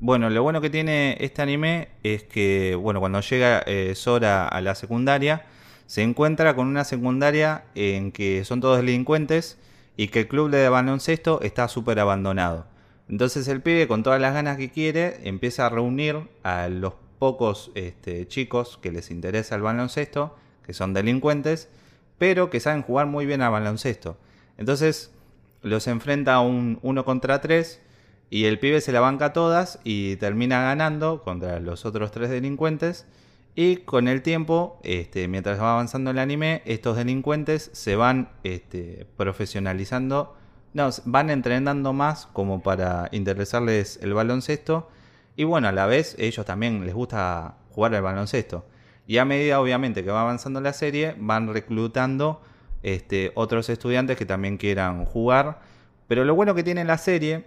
[0.00, 4.60] bueno, lo bueno que tiene este anime es que, bueno, cuando llega eh, Sora a
[4.62, 5.44] la secundaria,
[5.86, 9.58] se encuentra con una secundaria en que son todos delincuentes
[9.96, 12.66] y que el club de baloncesto está súper abandonado.
[13.08, 17.70] Entonces el pibe, con todas las ganas que quiere, empieza a reunir a los pocos
[17.74, 21.68] este, chicos que les interesa el baloncesto, que son delincuentes,
[22.18, 24.16] pero que saben jugar muy bien al baloncesto.
[24.58, 25.12] Entonces
[25.62, 27.80] los enfrenta a un uno contra tres
[28.28, 33.06] y el pibe se la banca todas y termina ganando contra los otros tres delincuentes.
[33.58, 39.06] Y con el tiempo, este, mientras va avanzando el anime, estos delincuentes se van este,
[39.16, 40.36] profesionalizando,
[40.74, 44.90] no, van entrenando más como para interesarles el baloncesto.
[45.36, 48.66] Y bueno, a la vez ellos también les gusta jugar al baloncesto.
[49.06, 52.42] Y a medida, obviamente, que va avanzando la serie, van reclutando
[52.82, 55.60] este, otros estudiantes que también quieran jugar.
[56.08, 57.46] Pero lo bueno que tiene la serie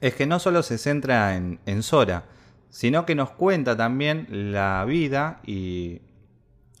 [0.00, 2.26] es que no solo se centra en, en Sora,
[2.70, 6.00] sino que nos cuenta también la vida y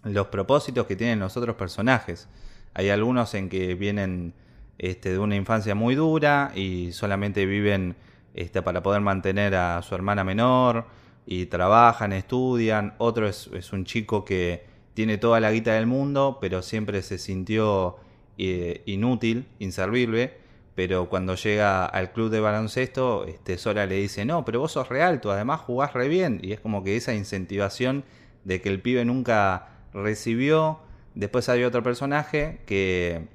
[0.02, 2.28] los propósitos que tienen los otros personajes.
[2.74, 4.34] Hay algunos en que vienen
[4.78, 7.96] este, de una infancia muy dura y solamente viven
[8.34, 10.86] este, para poder mantener a su hermana menor
[11.24, 12.94] y trabajan, estudian.
[12.98, 17.96] Otro es, un chico que tiene toda la guita del mundo, pero siempre se sintió
[18.38, 20.45] eh, inútil, inservible.
[20.76, 24.90] Pero cuando llega al club de baloncesto, este, Sora le dice, no, pero vos sos
[24.90, 26.38] real, tú además jugás re bien.
[26.42, 28.04] Y es como que esa incentivación
[28.44, 30.80] de que el pibe nunca recibió.
[31.14, 33.26] Después hay otro personaje que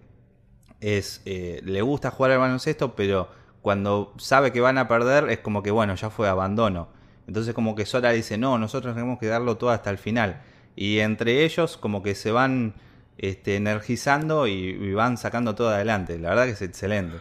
[0.81, 3.29] es eh, le gusta jugar al baloncesto, pero
[3.63, 6.89] cuando sabe que van a perder es como que, bueno, ya fue abandono.
[7.25, 10.43] Entonces como que Sora dice, no, nosotros tenemos que darlo todo hasta el final.
[10.75, 12.75] Y entre ellos como que se van
[13.17, 16.19] este, energizando y, van sacando todo adelante.
[16.19, 17.17] La verdad que es excelente.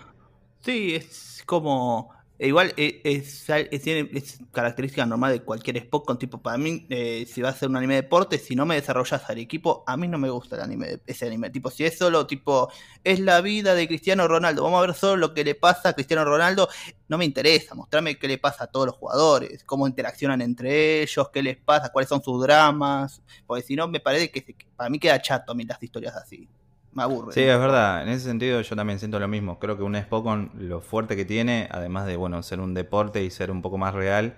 [0.62, 6.38] Sí, es como e igual eh, es, es, característica normal de cualquier Spock con tipo,
[6.40, 9.29] para mí, eh, si va a ser un anime de deporte, si no me desarrollas
[9.29, 11.51] al equipo, a mí no me gusta el anime, ese anime.
[11.51, 12.70] Tipo, si es solo tipo,
[13.05, 15.92] es la vida de Cristiano Ronaldo, vamos a ver solo lo que le pasa a
[15.92, 16.70] Cristiano Ronaldo,
[17.09, 21.29] no me interesa, mostrarme qué le pasa a todos los jugadores, cómo interaccionan entre ellos,
[21.29, 24.99] qué les pasa, cuáles son sus dramas, porque si no me parece que para mí
[24.99, 26.49] queda chato a mí las historias así
[26.92, 27.33] me aburre.
[27.33, 28.03] Sí, es verdad.
[28.03, 29.59] En ese sentido yo también siento lo mismo.
[29.59, 33.31] Creo que un Spokon, lo fuerte que tiene, además de bueno ser un deporte y
[33.31, 34.35] ser un poco más real,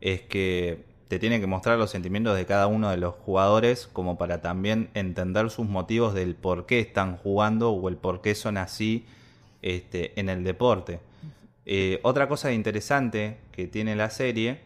[0.00, 4.16] es que te tiene que mostrar los sentimientos de cada uno de los jugadores como
[4.16, 8.56] para también entender sus motivos del por qué están jugando o el por qué son
[8.56, 9.04] así
[9.60, 11.00] este, en el deporte.
[11.66, 14.60] Eh, otra cosa interesante que tiene la serie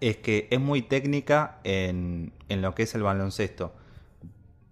[0.00, 3.74] es que es muy técnica en, en lo que es el baloncesto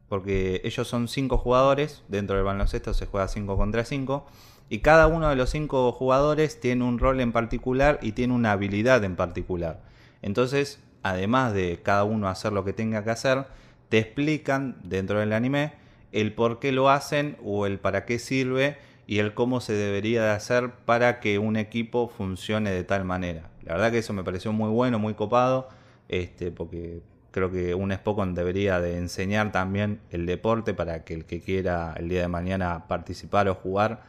[0.09, 4.27] porque ellos son cinco jugadores, dentro del baloncesto se juega 5 contra 5,
[4.71, 8.53] y cada uno de los cinco jugadores tiene un rol en particular y tiene una
[8.53, 9.83] habilidad en particular.
[10.21, 13.47] Entonces, además de cada uno hacer lo que tenga que hacer,
[13.89, 15.73] te explican dentro del anime
[16.13, 20.23] el por qué lo hacen o el para qué sirve y el cómo se debería
[20.23, 23.51] de hacer para que un equipo funcione de tal manera.
[23.63, 25.69] La verdad que eso me pareció muy bueno, muy copado,
[26.09, 27.01] este, porque
[27.39, 31.95] Creo que un Spokon debería de enseñar también el deporte para que el que quiera
[31.97, 34.03] el día de mañana participar o jugar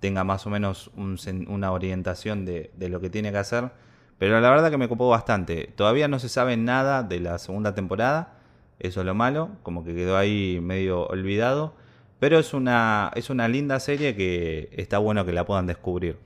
[0.00, 3.70] tenga más o menos una orientación de, lo que tiene que hacer.
[4.18, 5.72] Pero la verdad que me copó bastante.
[5.74, 8.36] Todavía no se sabe nada de la segunda temporada.
[8.78, 9.52] Eso es lo malo.
[9.62, 11.74] Como que quedó ahí medio olvidado.
[12.20, 16.18] Pero es una, es una linda serie que está bueno que la puedan descubrir.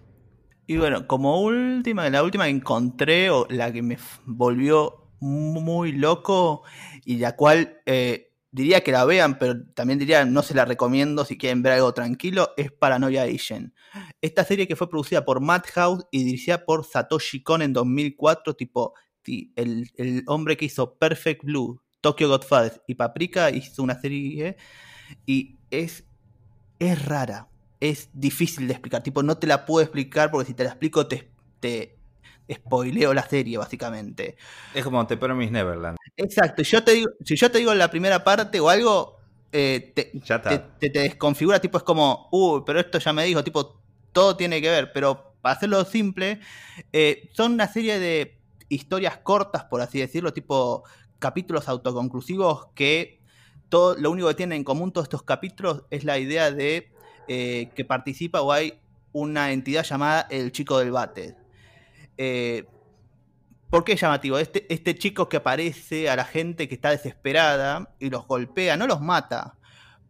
[0.67, 6.63] Y bueno, como última, la última que encontré, o la que me volvió muy loco,
[7.05, 11.25] y la cual eh, diría que la vean, pero también diría no se la recomiendo
[11.25, 13.75] si quieren ver algo tranquilo, es Paranoia Agent.
[14.21, 18.95] Esta serie que fue producida por Madhouse y dirigida por Satoshi Kon en 2004, tipo
[19.57, 24.57] el, el hombre que hizo Perfect Blue, Tokyo Godfather y Paprika, hizo una serie
[25.27, 26.05] y es,
[26.79, 27.49] es rara
[27.81, 29.03] es difícil de explicar.
[29.03, 31.98] Tipo, no te la puedo explicar porque si te la explico te, te
[32.53, 34.37] spoileo la serie, básicamente.
[34.75, 35.99] Es como The Promise Neverland.
[36.17, 36.63] Exacto.
[36.63, 39.17] Yo te digo, si yo te digo la primera parte o algo,
[39.53, 40.13] eh, te,
[40.79, 43.81] te, desconfigura, tipo, es como, uy, pero esto ya me dijo, tipo,
[44.13, 44.93] todo tiene que ver.
[44.93, 46.41] Pero para hacerlo simple,
[46.93, 50.85] eh, son una serie de historias cortas, por así decirlo, tipo
[51.19, 53.21] capítulos autoconclusivos que
[53.69, 56.91] todo, lo único que tienen en común todos estos capítulos es la idea de
[57.29, 58.81] eh, que participa o hay
[59.13, 61.37] una entidad llamada el chico del bate.
[62.19, 62.67] Eh,
[63.71, 64.39] ¿Por qué es llamativo?
[64.39, 68.87] Este, este chico que aparece a la gente que está desesperada y los golpea, no
[68.87, 69.57] los mata,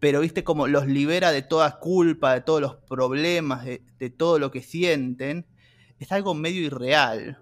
[0.01, 4.51] pero viste como los libera de toda culpa, de todos los problemas, de, todo lo
[4.51, 5.47] que sienten,
[5.99, 7.39] es algo medio irreal.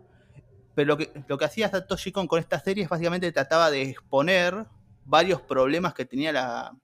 [0.75, 3.83] Pero lo que, lo que hacía Satoshi Kon con esta serie es básicamente trataba de
[3.83, 4.67] exponer
[5.05, 6.77] varios problemas que tenía la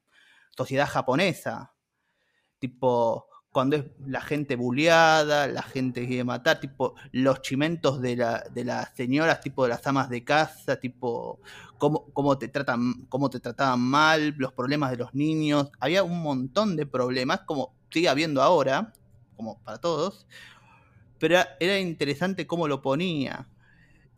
[0.56, 1.72] sociedad japonesa
[2.62, 8.16] tipo cuando es la gente bulleada, la gente que quiere matar, tipo los chimentos de,
[8.16, 11.38] la, de las señoras, tipo de las amas de casa, tipo
[11.76, 15.70] cómo, cómo, te tratan, cómo te trataban mal, los problemas de los niños.
[15.80, 18.94] Había un montón de problemas, como sigue habiendo ahora,
[19.36, 20.26] como para todos,
[21.18, 23.46] pero era, interesante cómo lo ponía.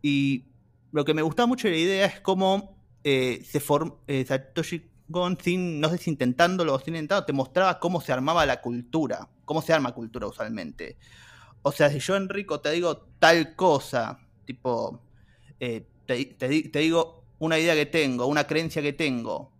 [0.01, 0.45] Y
[0.93, 4.94] lo que me gustaba mucho de la idea es cómo eh, se formó, eh, Satoshi
[5.41, 9.27] sin, no sé si intentándolo o sin intentando, te mostraba cómo se armaba la cultura,
[9.45, 10.97] cómo se arma cultura usualmente.
[11.61, 15.01] O sea, si yo, Enrico, te digo tal cosa, tipo,
[15.59, 19.51] eh, te, digo una idea que tengo, una creencia que tengo,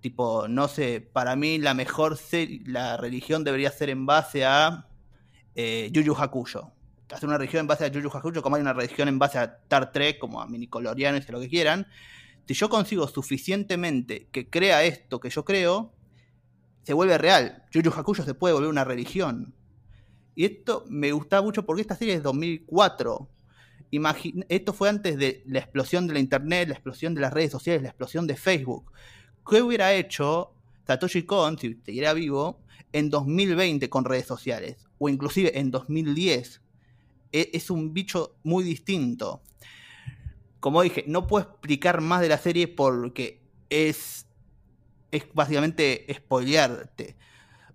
[0.00, 2.18] tipo, no sé, para mí la mejor
[2.66, 4.88] la religión debería ser en base a
[5.54, 6.72] eh, Yuyu Hakuyo.
[7.10, 9.44] Hacer una religión en base a Yuyu Hakuyo, como hay una religión en base a
[9.44, 11.86] Star Trek, como a minicolorianos y lo que quieran
[12.46, 15.92] si yo consigo suficientemente que crea esto que yo creo,
[16.82, 17.64] se vuelve real.
[17.70, 19.54] Yu Yu Hakuyo se puede volver una religión.
[20.34, 23.28] Y esto me gusta mucho porque esta serie es 2004.
[24.48, 27.82] esto fue antes de la explosión de la internet, la explosión de las redes sociales,
[27.82, 28.92] la explosión de Facebook.
[29.48, 30.54] ¿Qué hubiera hecho
[30.86, 32.60] Satoshi Kon, si siguiera vivo,
[32.92, 34.88] en 2020 con redes sociales?
[34.98, 36.62] O inclusive en 2010.
[37.32, 39.42] E, es un bicho muy distinto
[40.62, 44.28] como dije, no puedo explicar más de la serie porque es,
[45.10, 47.16] es básicamente spoilearte.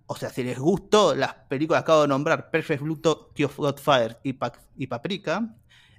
[0.06, 4.18] O sea, si les gustó las películas que acabo de nombrar, Perfect Blue, Tokyo Godfather
[4.24, 4.34] y,
[4.78, 5.54] y Paprika,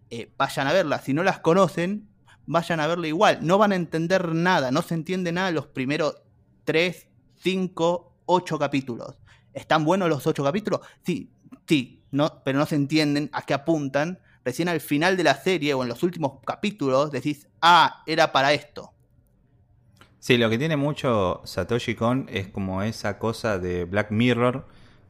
[0.10, 1.04] eh, vayan a verlas.
[1.04, 2.10] Si no las conocen,
[2.48, 3.38] vayan a verla igual.
[3.44, 6.16] No van a entender nada, no se entiende nada los primeros
[6.64, 9.20] 3, 5, 8 capítulos.
[9.54, 10.80] ¿Están buenos los 8 capítulos?
[11.04, 11.32] Sí,
[11.68, 15.74] sí, no, pero no se entienden a qué apuntan recién al final de la serie
[15.74, 18.94] o en los últimos capítulos decís, ah, era para esto.
[20.20, 24.68] Sí, lo que tiene mucho Satoshi Kon es como esa cosa de Black Mirror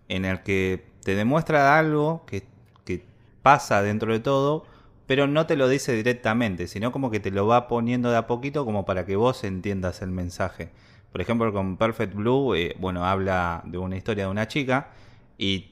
[0.08, 2.44] en el que te demuestra algo que,
[2.86, 3.04] que
[3.42, 4.65] pasa dentro de todo,
[5.08, 8.28] pero no te lo dice directamente, sino como que te lo va poniendo de a
[8.28, 10.70] poquito como para que vos entiendas el mensaje.
[11.12, 14.92] Por ejemplo, con Perfect Blue, eh, bueno, habla de una historia de una chica
[15.39, 15.72] y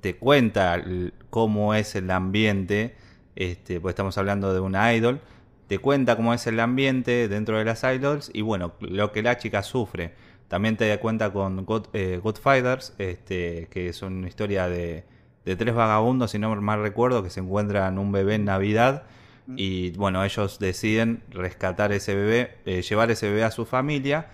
[0.00, 0.82] te cuenta
[1.30, 2.94] cómo es el ambiente,
[3.36, 5.20] este, pues estamos hablando de una idol,
[5.66, 9.36] te cuenta cómo es el ambiente dentro de las idols y bueno, lo que la
[9.36, 10.12] chica sufre.
[10.48, 15.04] También te da cuenta con Good, eh, Fighters, este, que es una historia de,
[15.44, 19.04] tres vagabundos, si no mal recuerdo, que se encuentran un bebé en Navidad
[19.46, 19.54] mm.
[19.56, 24.26] y bueno, ellos deciden rescatar ese bebé, eh, llevar ese bebé a su familia.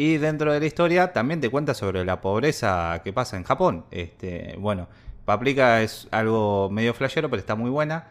[0.00, 3.84] Y dentro de la historia también te cuenta sobre la pobreza que pasa en Japón.
[3.90, 4.88] Este, bueno,
[5.26, 8.08] Paprika es algo medio flashero, pero está muy buena.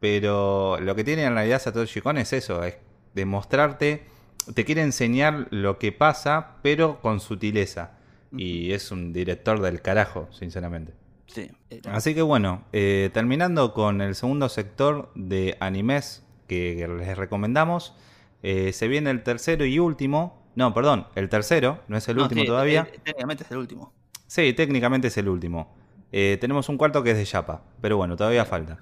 [0.00, 2.76] Pero lo que tiene en realidad Satoshi Kon es eso, es
[3.14, 4.04] demostrarte,
[4.52, 7.92] te quiere enseñar lo que pasa, pero con sutileza.
[8.36, 10.92] Y es un director del carajo, sinceramente.
[11.26, 11.50] Sí.
[11.88, 17.94] Así que bueno, eh, terminando con el segundo sector de animes que les recomendamos,
[18.42, 20.39] eh, se viene el tercero y último.
[20.54, 22.88] No, perdón, el tercero, no es el último todavía.
[22.92, 23.92] Eh, técnicamente es el último.
[24.26, 25.74] Sí, técnicamente es el último.
[26.10, 28.78] tenemos un cuarto que es de Yapa, pero bueno, todavía falta.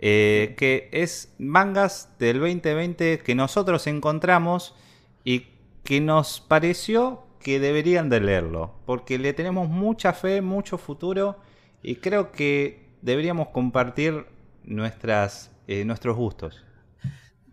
[0.00, 4.76] Eh, que es mangas del 2020 que nosotros encontramos
[5.24, 5.48] y
[5.82, 11.38] que nos pareció que deberían de leerlo, porque le tenemos mucha fe, mucho futuro
[11.82, 14.26] y creo que deberíamos compartir
[14.62, 16.64] nuestras, eh, nuestros gustos.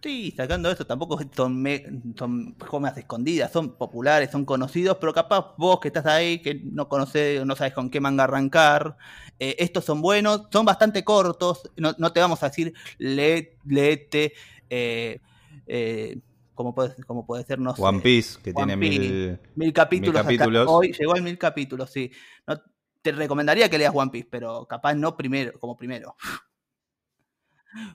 [0.06, 1.84] Sí, sacando esto, tampoco son, me,
[2.16, 2.56] son
[2.96, 7.56] escondidas, son populares, son conocidos, pero capaz vos que estás ahí, que no conoces, no
[7.56, 8.98] sabes con qué manga arrancar,
[9.40, 14.34] eh, estos son buenos, son bastante cortos, no, te vamos a decir, lee, leete,
[14.70, 15.22] eh,
[15.66, 16.20] eh,
[16.54, 20.24] como puede, como puede ser, no One Piece, que tiene mil, mil, capítulos.
[20.68, 22.12] hoy llegó a mil capítulos, sí.
[22.46, 22.62] No,
[23.02, 26.16] te recomendaría que leas One Piece, pero capaz no primero, como primero.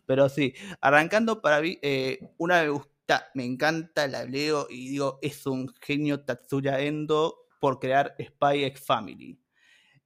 [0.07, 5.19] Pero sí, arrancando para mí, eh, una me gusta, me encanta, la leo y digo,
[5.23, 9.39] es un genio Tatsuya Endo por crear Spy X Family.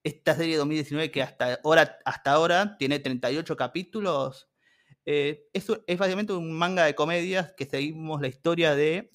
[0.03, 4.51] Esta serie de 2019 que hasta ahora, hasta ahora tiene 38 capítulos.
[5.07, 5.66] Eh, es,
[5.99, 9.11] básicamente un manga de comedias que seguimos la historia de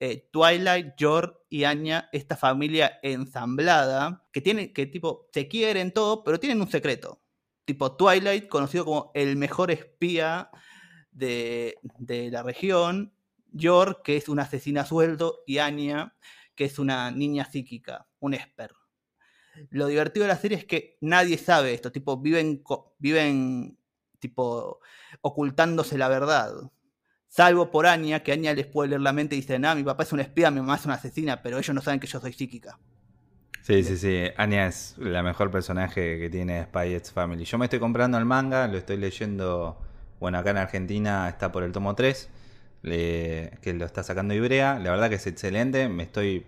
[0.00, 6.24] eh, Twilight, George y Anya, esta familia ensamblada, que tiene, que tipo, se quieren todo,
[6.24, 7.19] pero tienen un secreto
[7.70, 10.50] tipo Twilight, conocido como el mejor espía
[11.12, 11.76] de,
[12.32, 13.14] la región,
[13.52, 16.16] York, que es una asesina sueldo, y Anya,
[16.56, 18.74] que es una niña psíquica, un esper.
[19.68, 22.64] Lo divertido de la serie es que nadie sabe esto, tipo, viven,
[22.98, 23.78] viven
[24.18, 24.80] tipo,
[25.20, 26.52] ocultándose la verdad.
[27.28, 30.02] Salvo por Anya, que Anya les puede leer la mente y dice, ah, mi papá
[30.02, 32.32] es un espía, mi mamá es una asesina, pero ellos no saben que yo soy
[32.32, 32.80] psíquica.
[33.62, 34.24] Sí, sí, sí.
[34.36, 37.44] Anya es la mejor personaje que tiene Spy X Family.
[37.44, 39.78] Yo me estoy comprando el manga, lo estoy leyendo.
[40.18, 42.28] Bueno, acá en Argentina está por el tomo 3,
[42.82, 44.78] que lo está sacando Ibrea.
[44.78, 46.46] La verdad que es excelente, me estoy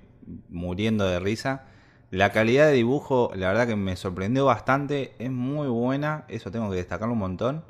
[0.49, 1.65] muriendo de risa.
[2.11, 6.71] La calidad de dibujo, la verdad que me sorprendió bastante, es muy buena, eso tengo
[6.71, 7.65] que destacarlo un montón.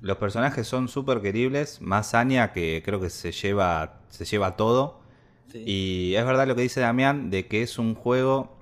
[0.00, 5.00] Los personajes son súper queribles, más Anya que creo que se lleva, se lleva todo.
[5.54, 8.56] Y es verdad lo que dice Damián, de que es un juego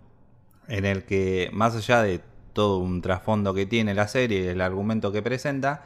[0.69, 2.21] en el que, más allá de
[2.53, 5.85] todo un trasfondo que tiene la serie y el argumento que presenta,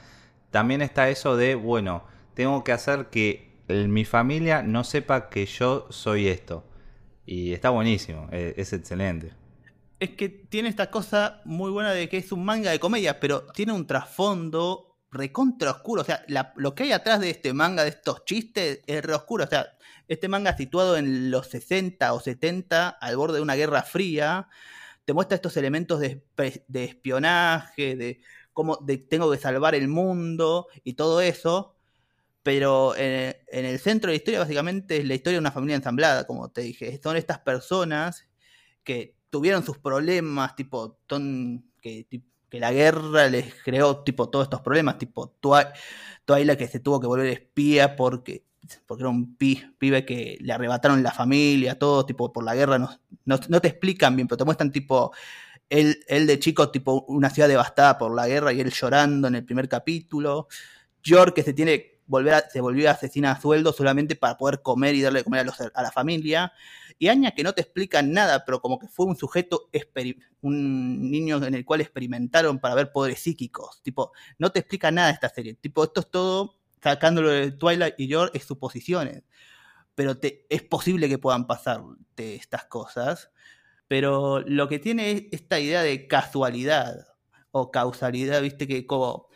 [0.50, 5.86] también está eso de, bueno, tengo que hacer que mi familia no sepa que yo
[5.90, 6.64] soy esto.
[7.26, 9.32] Y está buenísimo, e, es, excelente.
[10.00, 13.42] Es que tiene esta cosa muy buena de que es un manga de comedia, pero
[13.52, 16.02] tiene un trasfondo recontra oscuro.
[16.02, 16.24] O sea,
[16.56, 19.44] lo que hay atrás de este manga, de estos chistes, es re oscuro.
[19.44, 19.76] O sea,
[20.08, 24.48] este manga situado en los 60 o 70, al borde de una guerra fría,
[25.04, 26.22] te muestra estos elementos de,
[26.72, 28.20] espionaje, de
[28.52, 31.76] cómo tengo que salvar el mundo y todo eso.
[32.42, 36.26] Pero en, el centro de la historia, básicamente, es la historia de una familia ensamblada,
[36.26, 36.98] como te dije.
[37.02, 38.28] Son estas personas
[38.82, 40.98] que tuvieron sus problemas, tipo,
[41.80, 42.06] que,
[42.50, 45.34] que la guerra les creó, tipo, todos estos problemas, tipo,
[46.24, 48.44] Twilight que se tuvo que volver espía porque
[48.86, 52.90] porque era un pibe que le arrebataron la familia, todo, tipo, por la guerra, no,
[53.24, 55.12] no, te explican bien, pero te muestran, tipo,
[55.68, 59.36] él, él, de chico, tipo, una ciudad devastada por la guerra y él llorando en
[59.36, 60.48] el primer capítulo.
[61.02, 65.00] George que se tiene, volver se volvió asesina a sueldo solamente para poder comer y
[65.00, 66.52] darle de comer a, a la familia.
[66.98, 69.70] Y Aña que no te explican nada, pero como que fue un sujeto,
[70.42, 73.80] un niño en el cual experimentaron para ver poderes psíquicos.
[73.82, 75.54] Tipo, no te explica nada esta serie.
[75.54, 79.22] Tipo, esto es todo sacándolo de Twilight y George es suposiciones.
[79.94, 81.82] Pero te, es posible que puedan pasar
[82.16, 83.30] de estas cosas.
[83.88, 87.06] Pero lo que tiene es esta idea de casualidad
[87.52, 89.28] o causalidad, viste, que como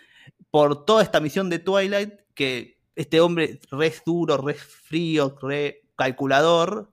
[0.50, 6.90] por toda esta misión de Twilight, que este hombre re duro, re frío, re calculador,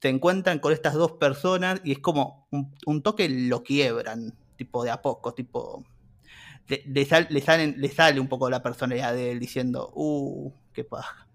[0.00, 4.90] se encuentran con estas dos personas y es como un, toque lo quiebran, tipo de
[4.90, 5.84] a poco, tipo
[6.66, 11.26] le sale un poco la personalidad de él diciendo, uh, qué paja.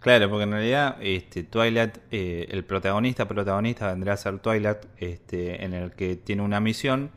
[0.00, 5.64] Claro, porque en realidad este, Twilight, eh, el protagonista protagonista vendría a ser Twilight, este,
[5.64, 7.10] en el que tiene una misión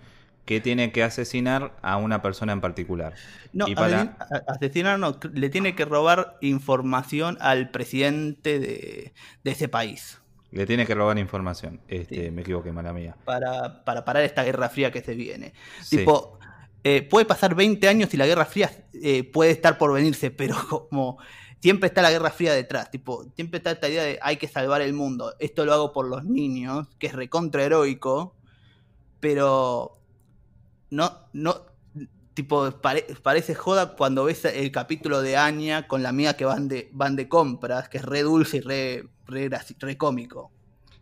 [0.47, 3.13] que tiene que asesinar a una persona en particular.
[3.51, 4.17] No, y para...
[4.47, 10.21] asesinar no, le tiene que robar información al presidente de, ese país.
[10.51, 11.81] Le tiene que robar información.
[11.89, 13.17] Este, Me equivoqué, mala mía.
[13.25, 15.51] Para, para parar esta guerra fría que se viene.
[15.89, 16.39] Tipo,
[16.85, 20.55] eh, puede pasar 20 años y la Guerra Fría eh, puede estar por venirse, pero
[20.89, 21.17] como
[21.59, 24.81] siempre está la Guerra Fría detrás, tipo, siempre está esta idea de hay que salvar
[24.81, 28.37] el mundo, esto lo hago por los niños, que es recontra heroico,
[29.19, 29.97] pero
[30.89, 31.55] no, no,
[32.33, 32.71] tipo,
[33.23, 37.15] parece joda cuando ves el capítulo de Anya con la amiga que van de, van
[37.15, 40.51] de compras, que es re dulce y re, re, re cómico.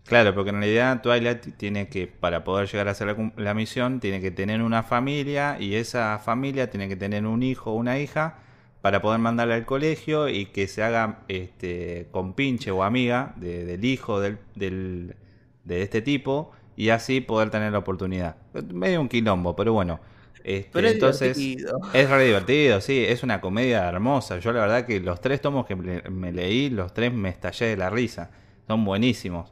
[0.05, 4.21] Claro, porque en realidad Twilight tiene que, para poder llegar a hacer la, misión, tiene
[4.21, 8.37] que tener una familia y esa familia tiene que tener un hijo o una hija
[8.81, 14.19] para poder mandarla al colegio y que se haga este, compinche o amiga del hijo
[14.19, 18.35] del, de este tipo y así poder tener la oportunidad.
[18.73, 19.99] Medio un quilombo, pero bueno.
[20.43, 21.79] Este, Pero es entonces, divertido.
[21.93, 24.37] es re divertido, sí, es una comedia hermosa.
[24.37, 27.67] Yo la verdad que los tres tomos que me, me leí, los tres me estallé
[27.67, 28.29] de la risa.
[28.67, 29.51] Son buenísimos.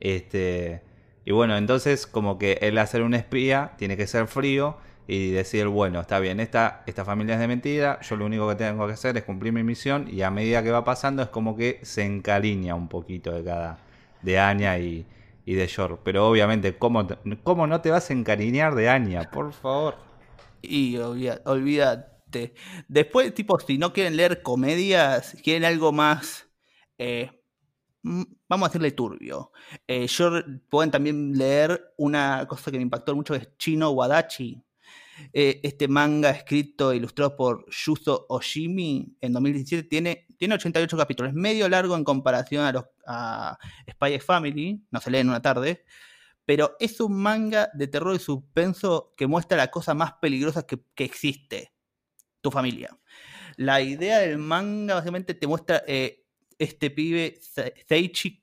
[0.00, 0.82] Este,
[1.24, 5.66] y bueno, entonces como que él hacer un espía tiene que ser frío y decir,
[5.66, 8.94] bueno, está bien, esta, esta familia es de mentira, yo lo único que tengo que
[8.94, 12.04] hacer es cumplir mi misión y a medida que va pasando es como que se
[12.04, 13.78] encariña un poquito de cada,
[14.22, 15.06] de Anya y,
[15.44, 16.00] y de Yor.
[16.04, 17.06] Pero obviamente, ¿cómo,
[17.42, 19.30] ¿cómo no te vas a encariñar de Anya?
[19.30, 19.96] Por favor.
[20.62, 22.54] Y olvídate.
[22.88, 26.48] Después, tipo, si no quieren leer comedias, quieren algo más,
[26.98, 27.30] eh,
[28.02, 29.52] mm, vamos a decirle turbio.
[29.86, 30.06] Eh,
[30.68, 34.62] pueden también leer una cosa que me impactó mucho, que es Chino Wadachi.
[35.32, 41.30] Eh, este manga escrito e ilustrado por Yuzo Oshimi en 2017 tiene, tiene 88 capítulos.
[41.30, 43.58] Es medio largo en comparación a, los, a
[43.90, 45.84] Spy Family, no se lee en una tarde,
[46.44, 50.78] pero es un manga de terror y suspenso que muestra la cosa más peligrosa que,
[50.94, 51.72] que existe,
[52.40, 52.98] tu familia.
[53.56, 56.26] La idea del manga básicamente te muestra eh,
[56.58, 58.42] este pibe, Se- Seichi,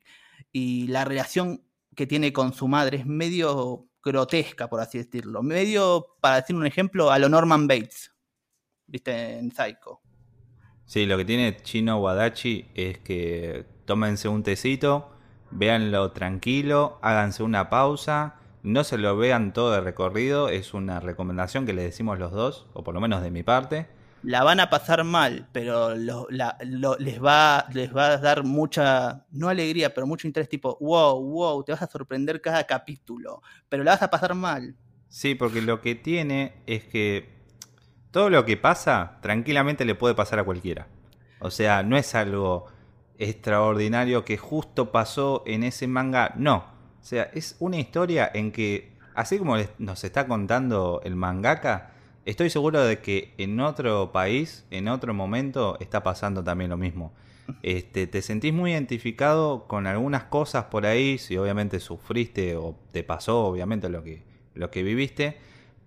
[0.52, 1.64] y la relación
[1.96, 5.44] que tiene con su madre es medio grotesca, por así decirlo.
[5.44, 8.12] Medio, para decir un ejemplo, a lo Norman Bates,
[8.88, 10.02] viste, en Psycho.
[10.92, 15.10] Sí, lo que tiene Chino Wadachi es que tómense un tecito,
[15.50, 21.66] véanlo tranquilo, háganse una pausa, no se lo vean todo de recorrido, es una recomendación
[21.66, 23.88] que le decimos los dos, o por lo menos de mi parte.
[24.22, 28.44] La van a pasar mal, pero lo- la- lo- les, va, les va a dar
[28.44, 33.42] mucha, no alegría, pero mucho interés, tipo, wow, wow, te vas a sorprender cada capítulo,
[33.70, 34.76] pero la vas a pasar mal.
[35.08, 37.41] Sí, porque lo que tiene es que
[38.12, 40.88] todo lo que pasa tranquilamente le puede pasar a cualquiera.
[41.40, 42.68] O sea, no es algo
[43.18, 46.58] extraordinario que justo pasó en ese manga, no.
[47.02, 51.92] O sea, es una historia en que, así como nos está contando el mangaka,
[52.26, 57.14] estoy seguro de que en otro país, en otro momento, está pasando también lo mismo.
[57.64, 63.04] Este, te sentís muy identificado con algunas cosas por ahí, si obviamente sufriste o te
[63.04, 65.38] pasó, obviamente, lo que, lo que viviste.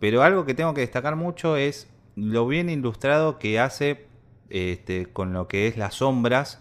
[0.00, 4.06] Pero algo que tengo que destacar mucho es lo bien ilustrado que hace
[4.50, 6.60] este, con lo que es las sombras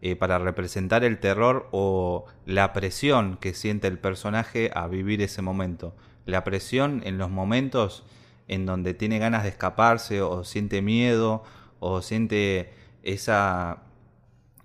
[0.00, 5.42] eh, para representar el terror o la presión que siente el personaje a vivir ese
[5.42, 5.94] momento.
[6.26, 8.04] La presión en los momentos
[8.48, 11.42] en donde tiene ganas de escaparse o siente miedo
[11.80, 13.84] o siente esa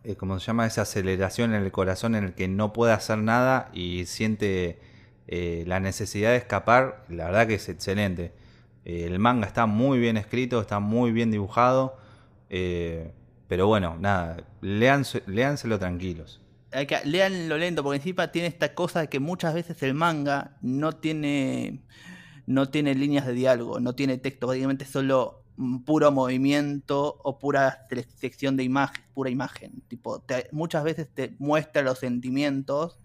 [0.03, 0.65] eh, ¿cómo se llama?
[0.65, 4.79] Esa aceleración en el corazón en el que no puede hacer nada y siente
[5.27, 8.31] eh, la necesidad de escapar, la verdad que es excelente.
[8.89, 11.97] El manga está muy bien escrito, está muy bien dibujado,
[12.49, 13.13] eh,
[13.47, 16.41] pero bueno, nada, léanse- léanselo tranquilos.
[16.71, 20.93] Que, leanlo lento, porque encima tiene esta cosa de que muchas veces el manga no
[20.93, 21.83] tiene,
[22.45, 25.43] no tiene líneas de diálogo, no tiene texto, básicamente solo
[25.85, 27.85] puro movimiento o pura
[28.15, 29.81] sección de imagen, pura imagen.
[29.87, 32.99] Tipo, te- muchas veces te muestra los sentimientos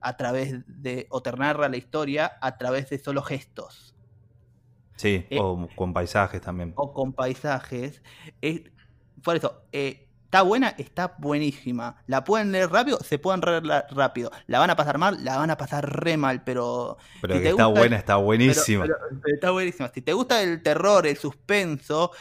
[0.00, 3.91] a través de, o te narra la historia a través de solo gestos.
[5.02, 6.72] Sí, Eh, o con paisajes también.
[6.76, 8.02] o con paisajes.
[8.40, 8.62] Es-
[9.22, 12.02] por eso, eh, está buena, está buenísima.
[12.06, 14.30] La pueden leer rápido, se pueden leer rápido.
[14.46, 16.96] La van a pasar mal, la van a pasar re mal, pero.
[17.20, 18.84] Pero si que te está gusta- buena, está buenísima.
[18.84, 19.88] pero- pero está buenísima.
[19.92, 22.12] Si te gusta el terror, el suspenso,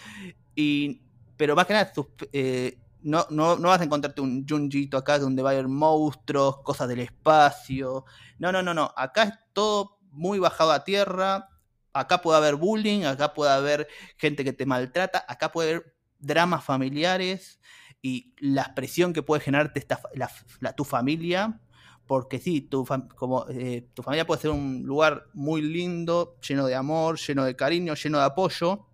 [0.56, 1.02] y
[1.38, 1.92] pero más que nada,
[2.34, 6.58] eh, no, no, no vas a encontrarte un Junjito acá donde va a haber monstruos,
[6.62, 8.06] cosas del espacio.
[8.38, 8.92] No, no, no, no.
[8.96, 11.48] Acá es todo muy bajado a tierra.
[11.94, 13.88] Acá puede haber bullying, acá puede haber
[14.18, 17.60] gente que te maltrata, acá puede haber dramas familiares
[18.02, 20.02] y la presión que puede generarte esta,
[20.76, 21.60] tu familia.
[22.08, 22.86] Porque sí, tu,
[23.16, 27.56] como, eh, tu familia puede ser un lugar muy lindo, lleno de amor, lleno de
[27.56, 28.86] cariño, lleno de apoyo.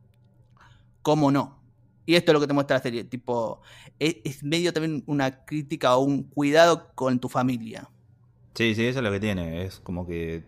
[1.02, 1.64] ¿Cómo no?
[2.06, 3.04] Y esto es lo que te muestra la serie.
[3.06, 3.62] Tipo,
[3.98, 7.90] es, es medio también una crítica o un cuidado con tu familia.
[8.54, 9.66] Sí, sí, eso es lo que tiene.
[9.66, 10.44] Es como que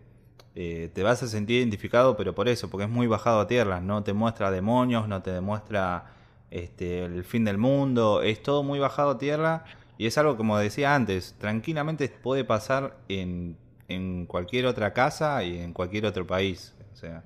[0.54, 3.80] eh, te vas a sentir identificado, pero por eso, porque es muy bajado a tierra.
[3.80, 6.12] No te muestra demonios, no te demuestra
[6.50, 8.22] este, el fin del mundo.
[8.22, 9.64] Es todo muy bajado a tierra.
[9.98, 13.56] Y es algo, como decía antes, tranquilamente puede pasar en,
[13.88, 16.74] en cualquier otra casa y en cualquier otro país.
[16.92, 17.22] O sea,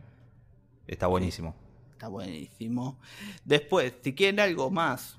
[0.86, 1.54] está buenísimo.
[1.92, 2.98] Está buenísimo.
[3.44, 5.16] Después, si quieren algo más,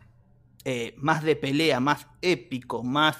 [0.66, 3.18] eh, más de pelea, más épico, más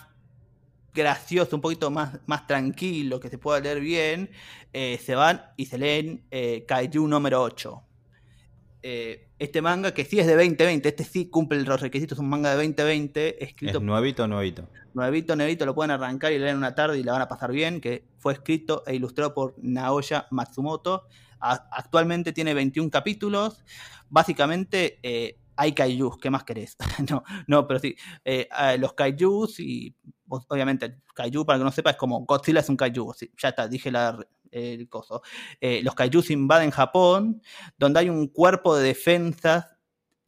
[0.96, 4.32] gracioso, un poquito más, más tranquilo, que se pueda leer bien,
[4.74, 7.84] eh, se van y se leen eh, Kaiju número 8.
[8.82, 12.30] eh, este manga que sí es de 2020, este sí cumple los requisitos, es un
[12.30, 13.80] manga de 2020, escrito...
[13.80, 14.70] Es nuevito, nuevito.
[14.94, 17.82] Nuevito, nuevito, lo pueden arrancar y leer una tarde y la van a pasar bien,
[17.82, 21.08] que fue escrito e ilustrado por Naoya Matsumoto.
[21.40, 23.66] actualmente tiene 21 capítulos.
[24.10, 25.00] Básicamente
[25.58, 26.78] hay kaijus, ¿qué más querés?
[27.10, 28.48] no, no, pero sí, eh,
[28.80, 29.96] los kaijus y
[30.28, 33.92] obviamente kaiju, para que no sepa, es como Godzilla es un kaiju, ya está, dije
[34.52, 35.22] el coso.
[35.60, 37.42] Eh, los kaijus invaden Japón,
[37.78, 39.72] donde hay un cuerpo de defensa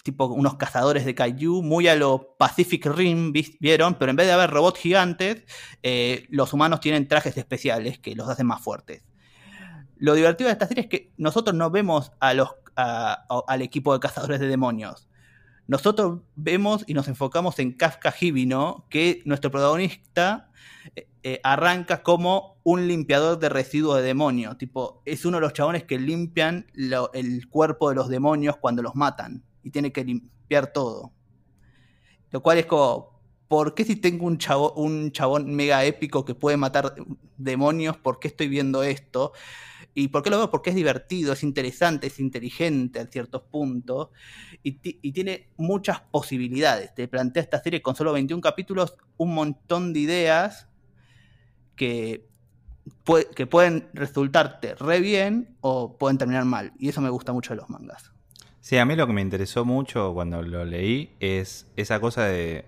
[0.07, 3.95] tipo unos cazadores de kaiju, muy a lo Pacific Rim, ¿vieron?
[3.95, 5.43] Pero en vez de haber robots gigantes,
[5.83, 9.03] eh, los humanos tienen trajes especiales que los hacen más fuertes.
[9.97, 13.99] Lo divertido de esta serie es que nosotros no vemos a los, al equipo de
[13.99, 15.09] cazadores de demonios.
[15.67, 20.49] Nosotros vemos y nos enfocamos en Kafka Hibino, que nuestro protagonista
[20.95, 24.55] eh, eh, arranca como un limpiador de residuos de demonio.
[24.55, 26.67] Tipo, es uno de los chabones que limpian
[27.13, 29.43] el cuerpo de los demonios cuando los matan.
[29.61, 31.11] Y tiene que limpiar todo.
[32.31, 34.37] Lo cual es como, ¿por qué si tengo un
[35.11, 36.95] chabón mega épico que puede matar
[37.35, 39.33] demonios, por qué estoy viendo esto?
[39.99, 40.51] ¿Y por qué lo veo?
[40.51, 44.09] Porque es divertido, es interesante, es inteligente a ciertos puntos
[44.61, 44.73] y,
[45.11, 46.93] tiene muchas posibilidades.
[46.93, 50.69] Te plantea esta serie con solo 21 capítulos un montón de ideas
[51.75, 52.29] que,
[53.35, 56.73] que pueden resultarte re bien o pueden terminar mal.
[56.77, 58.11] Y eso me gusta mucho de los mangas.
[58.59, 62.65] Sí, a mí lo que me interesó mucho cuando lo leí es esa cosa de...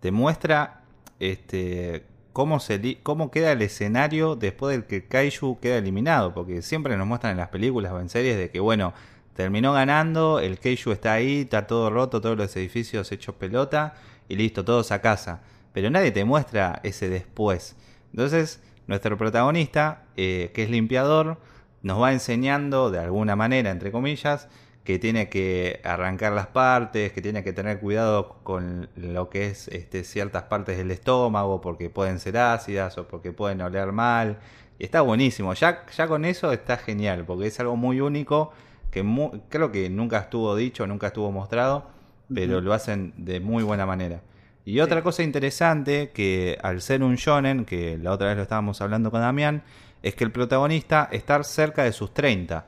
[0.00, 0.84] Te muestra
[1.18, 6.34] este, cómo, queda el escenario después del que Kaiju queda eliminado.
[6.34, 8.92] Porque siempre nos muestran en las películas o en series de que, bueno,
[9.34, 13.94] terminó ganando, el Kaiju está ahí, está todo roto, todos los edificios hechos pelota
[14.28, 15.42] y listo, todos a casa.
[15.72, 17.76] Pero nadie te muestra ese después.
[18.12, 21.38] Entonces, nuestro protagonista, eh, que es limpiador,
[21.82, 24.48] nos va enseñando de alguna manera, entre comillas,
[24.84, 29.68] que tiene que arrancar las partes, que tiene que tener cuidado con lo que es
[29.68, 34.38] este, ciertas partes del estómago, porque pueden ser ácidas o porque pueden oler mal.
[34.78, 38.52] Y está buenísimo, ya, ya con eso está genial, porque es algo muy único,
[38.90, 39.04] que
[39.50, 41.86] creo que nunca estuvo dicho, nunca estuvo mostrado,
[42.34, 44.22] pero lo hacen de muy buena manera.
[44.64, 48.80] Y otra cosa interesante, que al ser un shonen, que la otra vez lo estábamos
[48.80, 49.62] hablando con Damián,
[50.02, 52.66] es que el protagonista está cerca de sus 30.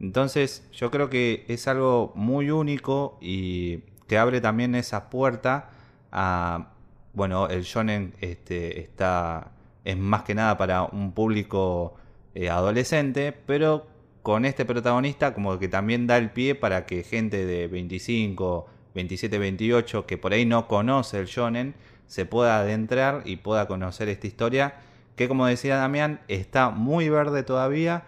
[0.00, 5.70] Entonces yo creo que es algo muy único y te abre también esa puerta
[6.12, 6.72] a,
[7.12, 9.52] bueno, el shonen este, está,
[9.84, 11.94] es más que nada para un público
[12.34, 13.86] eh, adolescente, pero
[14.22, 19.38] con este protagonista como que también da el pie para que gente de 25, 27,
[19.38, 21.74] 28 que por ahí no conoce el shonen
[22.06, 24.74] se pueda adentrar y pueda conocer esta historia
[25.14, 28.04] que como decía Damián está muy verde todavía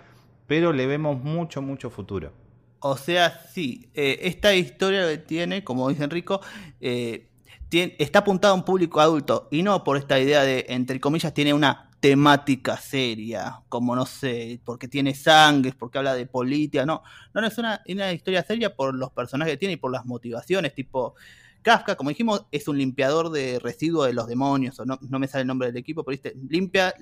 [0.48, 2.32] pero le vemos mucho, mucho futuro.
[2.80, 6.40] O sea, sí, eh, esta historia tiene, como dice Enrico,
[6.80, 7.28] eh,
[7.70, 11.52] está apuntada a un público adulto y no por esta idea de, entre comillas, tiene
[11.52, 17.02] una temática seria, como no sé, porque tiene sangre, porque habla de política, no,
[17.34, 20.74] no, es una, una historia seria por los personajes que tiene y por las motivaciones,
[20.74, 21.14] tipo,
[21.62, 25.42] Kafka, como dijimos, es un limpiador de residuos de los demonios, o no, me sale
[25.42, 26.34] el nombre del equipo, pero ¿viste?
[26.48, 26.94] limpia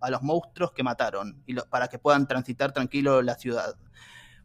[0.00, 3.76] a los monstruos que mataron y para que puedan transitar tranquilo la ciudad.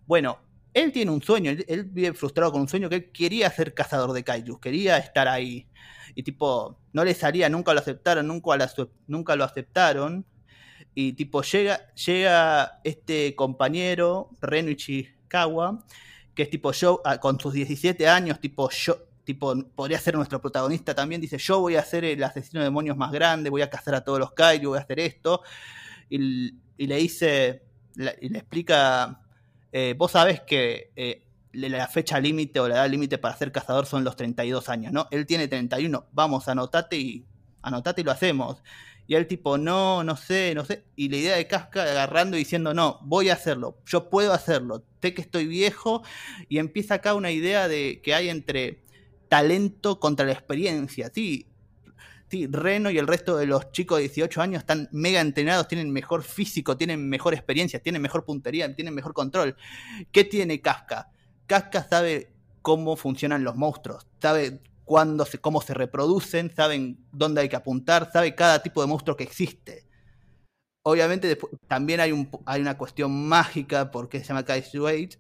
[0.06, 0.40] Bueno,
[0.74, 4.14] él tiene un sueño, él, vive frustrado con un sueño que él quería ser cazador
[4.14, 5.68] de kaijus, quería estar ahí.
[6.16, 8.58] Y tipo, no le salía, nunca lo aceptaron, nunca,
[9.08, 10.26] nunca lo aceptaron.
[10.94, 15.86] Y tipo, llega, llega este compañero, Reno Ichikawa,
[16.36, 20.42] que es tipo yo, ah, con sus 17 años, tipo yo, tipo, podría ser nuestro
[20.42, 23.70] protagonista también, dice, yo voy a ser el asesino de demonios más grande, voy a
[23.70, 25.44] cazar a todos los kaiju, voy a hacer esto,
[26.10, 26.18] y,
[26.80, 27.62] le dice,
[27.96, 29.22] y le explica,
[29.72, 33.86] eh, vos sabés que eh, la fecha límite o la edad límite para ser cazador
[33.86, 35.08] son los 32 años, ¿no?
[35.12, 37.24] Él tiene 31, vamos, anotate y,
[37.62, 38.64] anotate y lo hacemos.
[39.06, 40.86] Y él tipo, no, no sé, no sé.
[40.96, 44.84] Y la idea de Casca agarrando y diciendo, no, voy a hacerlo, yo puedo hacerlo,
[45.04, 46.02] sé que estoy viejo.
[46.48, 48.89] Y empieza acá una idea de que hay entre
[49.30, 51.10] talento contra la experiencia.
[51.14, 51.48] Sí,
[52.30, 55.92] sí, Reno y el resto de los chicos de 18 años están mega entrenados, tienen
[55.92, 59.56] mejor físico, tienen mejor experiencia, tienen mejor puntería, tienen mejor control.
[60.12, 61.10] ¿Qué tiene Casca?
[61.48, 67.50] Casca sabe cómo funcionan los monstruos, sabe cuándo se, cómo se reproducen, saben dónde hay
[67.50, 69.86] que apuntar, sabe cada tipo de monstruo que existe.
[70.84, 75.20] Obviamente también hay, un, hay una cuestión mágica porque se llama Kaiju Age,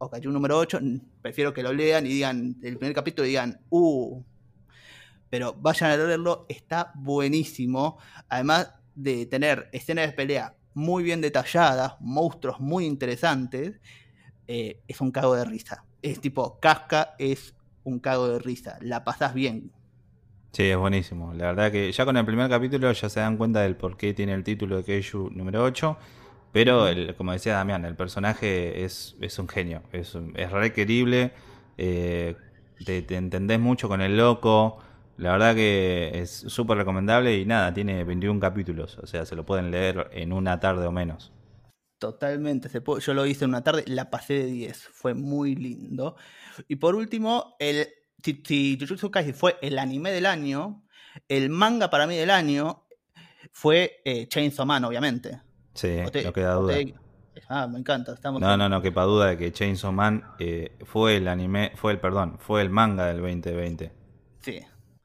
[0.00, 0.80] o número 8,
[1.20, 4.22] prefiero que lo lean y digan el primer capítulo y digan, uh,
[5.28, 7.98] pero vayan a leerlo, está buenísimo.
[8.28, 13.80] Además de tener escenas de pelea muy bien detalladas, monstruos muy interesantes,
[14.46, 15.84] eh, es un cago de risa.
[16.02, 19.70] es tipo, Casca es un cago de risa, la pasás bien.
[20.52, 21.32] Sí, es buenísimo.
[21.34, 24.14] La verdad que ya con el primer capítulo ya se dan cuenta del por qué
[24.14, 25.96] tiene el título de Keiju número 8.
[26.52, 26.86] Pero,
[27.16, 29.82] como decía Damián, el personaje es, es un genio.
[29.92, 31.32] Es, es re querible.
[31.78, 32.36] Eh,
[32.84, 34.78] te, te, entendés mucho con el loco.
[35.16, 38.98] La verdad que es súper recomendable y nada, tiene 21 capítulos.
[38.98, 41.32] O sea, se lo pueden leer en una tarde o menos.
[41.98, 42.70] Totalmente.
[43.00, 44.88] Yo lo hice en una tarde, la pasé de 10.
[44.92, 46.16] Fue muy lindo.
[46.66, 47.86] Y por último, el
[48.24, 50.82] si, si Jujutsu Kaisen fue el anime del año,
[51.28, 52.86] el manga para mí del año
[53.52, 55.40] fue eh, Chainsaw Man, obviamente.
[55.74, 56.74] Sí, te, no queda duda.
[56.74, 56.94] Te,
[57.48, 58.12] ah, me encanta.
[58.12, 61.92] Estamos no, no, no quepa duda de que Chainsaw Man eh, fue el anime, fue
[61.92, 63.92] el, perdón, fue el manga del 2020.
[64.40, 64.60] Sí.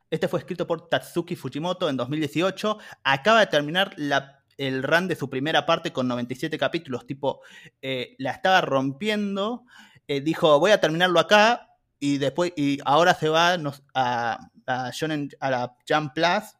[0.10, 2.78] Este fue escrito por Tatsuki Fujimoto en 2018.
[3.04, 7.06] Acaba de terminar la, el run de su primera parte con 97 capítulos.
[7.06, 7.42] Tipo,
[7.82, 9.66] eh, la estaba rompiendo.
[10.08, 13.58] Eh, dijo, voy a terminarlo acá y después, y ahora se va
[13.94, 16.56] a, a, Shonen, a la Jump Plus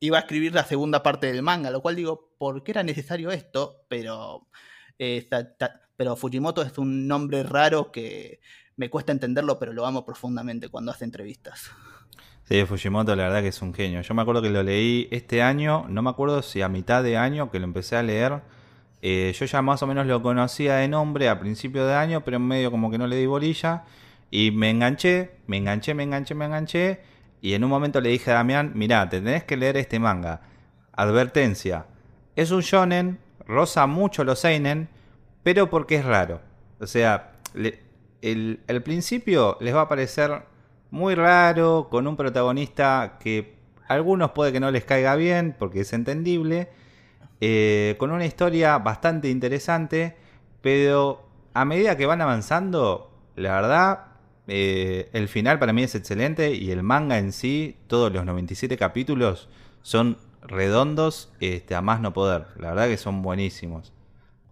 [0.00, 2.82] y va a escribir la segunda parte del manga, lo cual digo, ¿por qué era
[2.82, 3.86] necesario esto?
[3.88, 4.46] Pero,
[4.98, 5.26] eh,
[5.96, 8.38] pero Fujimoto es un nombre raro que
[8.76, 11.70] me cuesta entenderlo, pero lo amo profundamente cuando hace entrevistas.
[12.46, 14.02] Sí, Fujimoto la verdad que es un genio.
[14.02, 17.16] Yo me acuerdo que lo leí este año, no me acuerdo si a mitad de
[17.16, 18.42] año que lo empecé a leer.
[19.00, 22.36] Eh, yo ya más o menos lo conocía de nombre a principio de año, pero
[22.36, 23.84] en medio como que no le di bolilla.
[24.30, 27.00] Y me enganché, me enganché, me enganché, me enganché.
[27.40, 30.42] Y en un momento le dije a Damián, mirá, te tenés que leer este manga.
[30.92, 31.86] Advertencia.
[32.36, 34.88] Es un shonen, rosa mucho los seinen,
[35.42, 36.40] pero porque es raro.
[36.80, 37.32] O sea,
[38.22, 40.42] el, el principio les va a parecer
[40.90, 43.54] muy raro, con un protagonista que
[43.88, 46.68] a algunos puede que no les caiga bien, porque es entendible.
[47.40, 50.16] Eh, con una historia bastante interesante,
[50.62, 54.04] pero a medida que van avanzando, la verdad,
[54.46, 58.76] eh, el final para mí es excelente y el manga en sí, todos los 97
[58.76, 59.48] capítulos
[59.82, 62.46] son redondos este, a más no poder.
[62.56, 63.92] La verdad que son buenísimos.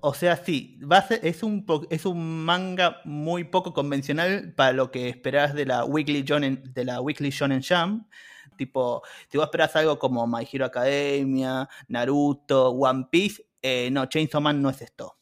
[0.04, 0.80] O sea, sí,
[1.22, 6.24] es, un, es un manga muy poco convencional para lo que esperás de la Weekly
[6.24, 8.08] Shonen, de la Weekly Shonen Jump.
[8.56, 14.40] Tipo, si vos esperás algo como My Hero Academia, Naruto, One Piece, eh, no, Chainsaw
[14.40, 15.18] Man no es esto.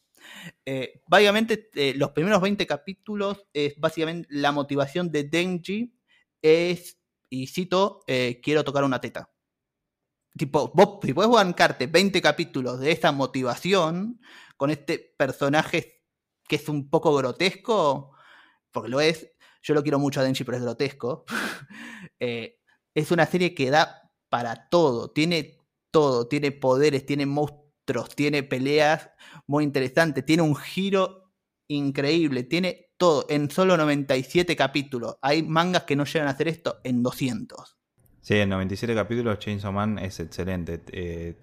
[0.65, 5.93] Eh, básicamente, eh, los primeros 20 capítulos es básicamente la motivación de Denji
[6.41, 6.97] es,
[7.29, 8.03] y cito,
[8.41, 9.30] quiero tocar una teta.
[10.37, 14.21] Tipo, vos, si puedes bancarte 20 capítulos de esa motivación
[14.57, 16.03] con este personaje
[16.47, 18.11] que es un poco grotesco,
[18.71, 21.25] porque lo es, yo lo quiero mucho a Denji, pero es grotesco,
[22.19, 25.57] es una serie que da para todo, tiene
[25.91, 27.61] todo, tiene poderes, tiene monstruos
[28.15, 29.09] tiene peleas
[29.47, 31.31] muy interesantes, tiene un giro
[31.67, 35.17] increíble, tiene todo en solo 97 capítulos.
[35.21, 37.77] Hay mangas que no llegan a hacer esto en 200.
[38.21, 40.81] Sí, en 97 capítulos Chainsaw Man es excelente.
[40.91, 41.35] Eh,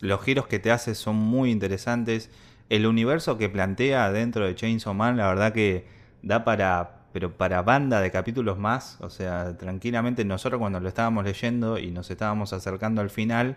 [0.00, 2.30] los giros que te hace son muy interesantes.
[2.68, 5.86] El universo que plantea dentro de Chainsaw Man, la verdad que
[6.22, 8.98] da para, pero para banda de capítulos más.
[9.00, 13.56] O sea, tranquilamente nosotros cuando lo estábamos leyendo y nos estábamos acercando al final,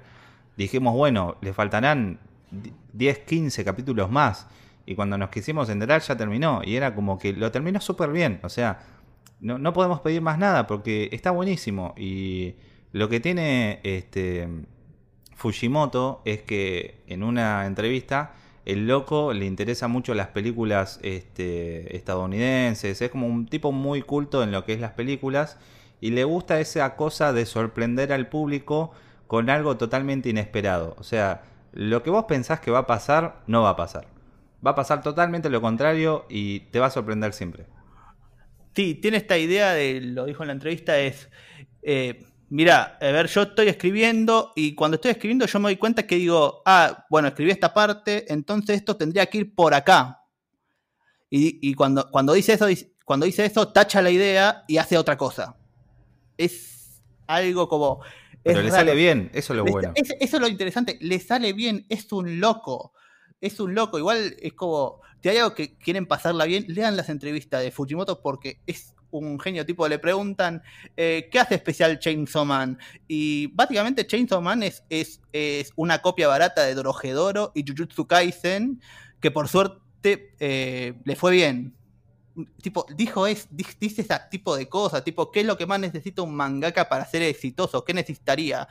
[0.56, 2.20] dijimos, bueno, le faltarán
[2.94, 4.48] 10, 15 capítulos más.
[4.86, 6.62] Y cuando nos quisimos enterar ya terminó.
[6.64, 8.40] Y era como que lo terminó súper bien.
[8.44, 8.80] O sea,
[9.42, 11.94] no, no, podemos pedir más nada porque está buenísimo.
[11.98, 12.56] Y
[12.92, 14.48] lo que tiene este
[15.36, 18.34] Fujimoto es que en una entrevista
[18.66, 23.02] el loco le interesa mucho las películas este, estadounidenses.
[23.02, 25.58] Es como un tipo muy culto en lo que es las películas.
[26.02, 28.92] Y le gusta esa cosa de sorprender al público
[29.28, 30.96] con algo totalmente inesperado.
[31.00, 34.08] O sea, lo que vos pensás que va a pasar, no va a pasar.
[34.66, 37.66] Va a pasar totalmente lo contrario y te va a sorprender siempre.
[38.76, 41.30] Sí, tiene esta idea de, lo dijo en la entrevista, es,
[41.82, 46.06] eh, mira, a ver, yo estoy escribiendo y cuando estoy escribiendo yo me doy cuenta
[46.06, 50.16] que digo, ah, bueno, escribí esta parte, entonces esto tendría que ir por acá.
[51.32, 52.66] Y, cuando, cuando, dice eso,
[53.06, 55.56] cuando dice eso, tacha la idea y hace otra cosa.
[56.38, 58.02] Es algo como,
[58.44, 59.94] pero le sale bien, eso es lo bueno.
[59.96, 62.94] eso es lo interesante, le sale bien, es un loco.
[63.42, 67.10] Es un loco, igual es como, si hay algo que quieren pasarla bien, lean las
[67.10, 70.62] entrevistas de Fujimoto porque es un genio tipo, le preguntan,
[70.96, 72.78] eh, ¿qué hace especial Chainsaw Man?
[73.08, 78.82] Y básicamente Chainsaw Man es, es, es una copia barata de Dorohedoro y Jujutsu Kaisen,
[79.20, 81.76] que por suerte eh, le fue bien
[82.62, 86.22] tipo, dijo es, dice ese tipo de cosas, tipo, ¿qué es lo que más necesita
[86.22, 87.84] un mangaka para ser exitoso?
[87.84, 88.68] ¿Qué necesitaría?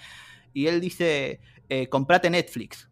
[0.52, 2.87] Y él dice, eh, comprate Netflix.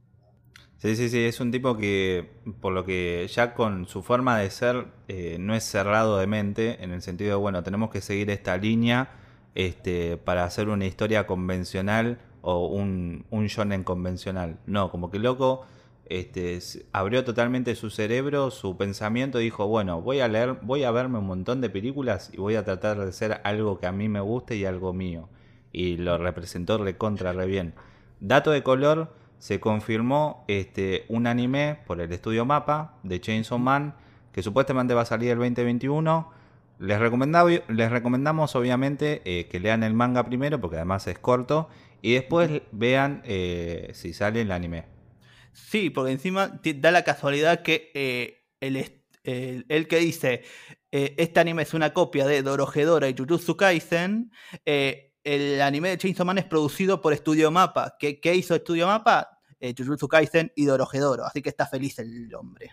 [0.78, 2.28] Sí, sí, sí, es un tipo que,
[2.60, 6.82] por lo que ya con su forma de ser, eh, no es cerrado de mente,
[6.84, 9.10] en el sentido de, bueno, tenemos que seguir esta línea
[9.54, 14.58] este, para hacer una historia convencional o un, un shonen convencional.
[14.66, 15.66] No, como que loco
[16.04, 16.58] este,
[16.92, 21.26] abrió totalmente su cerebro, su pensamiento, dijo, bueno, voy a leer, voy a verme un
[21.26, 24.56] montón de películas y voy a tratar de hacer algo que a mí me guste
[24.56, 25.28] y algo mío.
[25.72, 27.74] Y lo representó recontra re bien.
[28.20, 29.14] Dato de color,
[29.46, 33.94] se confirmó este, un anime por el estudio Mapa de Chainsaw Man,
[34.32, 36.32] que supuestamente va a salir el 2021.
[36.80, 36.98] Les,
[37.68, 41.68] les recomendamos obviamente eh, que lean el manga primero, porque además es corto,
[42.02, 44.86] y después vean eh, si sale el anime.
[45.52, 50.42] Sí, porque encima da la casualidad que eh, el, que dice
[50.90, 54.32] este anime es una copia de Dorohedora y Jujutsu Kaisen,
[54.64, 57.96] el anime de Chainsaw Man es producido por Studio Mapa.
[57.98, 59.35] ¿Qué, hizo Studio Mapa?
[59.60, 62.70] Jujutsu Kaisen y Dorohedoro, así que está feliz el hombre.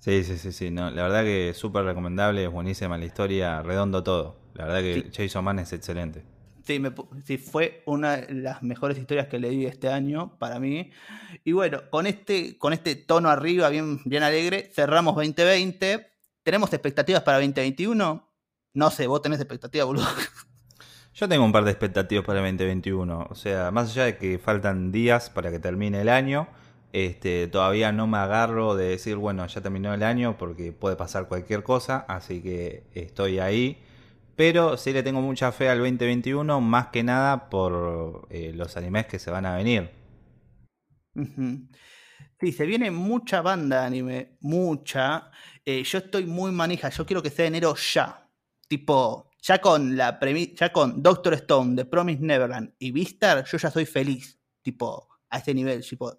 [0.00, 0.70] Sí, sí, sí, sí.
[0.70, 4.36] No, la verdad que súper recomendable, es buenísima la historia, redondo todo.
[4.54, 6.24] La verdad que Chainsaw Man es excelente.
[6.64, 6.90] Sí, me,
[7.38, 10.90] fue una de las mejores historias que leí este año para mí.
[11.44, 16.10] Y bueno, con este, con este tono arriba, bien, bien alegre, cerramos 2020.
[16.42, 18.28] ¿Tenemos expectativas para 2021?
[18.74, 20.06] No sé, vos tenés expectativas, boludo.
[21.18, 23.26] Yo tengo un par de expectativas para 2021.
[23.30, 26.48] O sea, más allá de que faltan días para que termine el año,
[26.92, 31.26] este, todavía no me agarro de decir, bueno, ya terminó el año porque puede pasar
[31.28, 32.04] cualquier cosa.
[32.08, 33.78] Así que estoy ahí
[34.38, 39.06] pero sí le tengo mucha fe al 2021, más que nada por eh, los animes
[39.06, 39.90] que se van a venir.
[42.40, 45.32] Sí, se viene mucha banda anime, mucha.
[45.64, 48.30] Eh, yo estoy muy manija, yo quiero que sea enero ya.
[48.68, 50.18] Tipo, ya con la
[50.54, 54.38] ya con Doctor Stone, The Promise Neverland y Vistar, yo ya soy feliz.
[54.62, 56.18] Tipo, a ese nivel, tipo,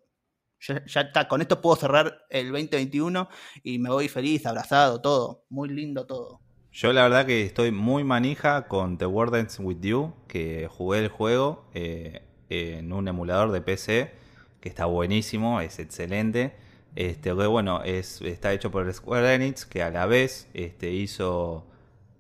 [0.60, 3.30] ya, con esto puedo cerrar el 2021
[3.64, 5.46] y me voy feliz, abrazado, todo.
[5.50, 6.42] Muy lindo todo.
[6.72, 11.08] Yo la verdad que estoy muy manija con The Wardens With You, que jugué el
[11.08, 14.14] juego eh, en un emulador de PC,
[14.60, 16.56] que está buenísimo, es excelente.
[16.96, 21.66] Este, que bueno, es, está hecho por Square Enix, que a la vez este, hizo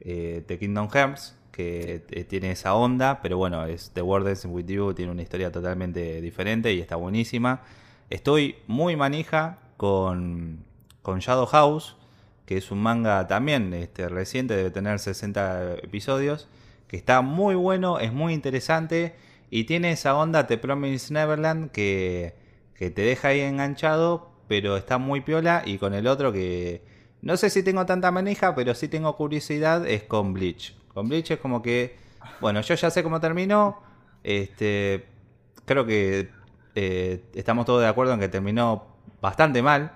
[0.01, 4.67] eh, The Kingdom Hearts, que eh, tiene esa onda, pero bueno, es The Wardens With
[4.67, 7.63] You, tiene una historia totalmente diferente y está buenísima.
[8.09, 10.63] Estoy muy manija con,
[11.01, 11.95] con Shadow House,
[12.45, 16.47] que es un manga también este, reciente, debe tener 60 episodios,
[16.87, 19.15] que está muy bueno, es muy interesante
[19.51, 22.35] y tiene esa onda The Promise Neverland que,
[22.73, 26.81] que te deja ahí enganchado, pero está muy piola y con el otro que
[27.21, 30.75] no sé si tengo tanta manija, pero sí tengo curiosidad, es con Bleach.
[30.93, 31.97] Con Bleach es como que,
[32.41, 33.81] bueno, yo ya sé cómo terminó,
[34.23, 35.05] este,
[35.65, 36.29] creo que
[36.75, 39.91] eh, estamos todos de acuerdo en que terminó bastante mal.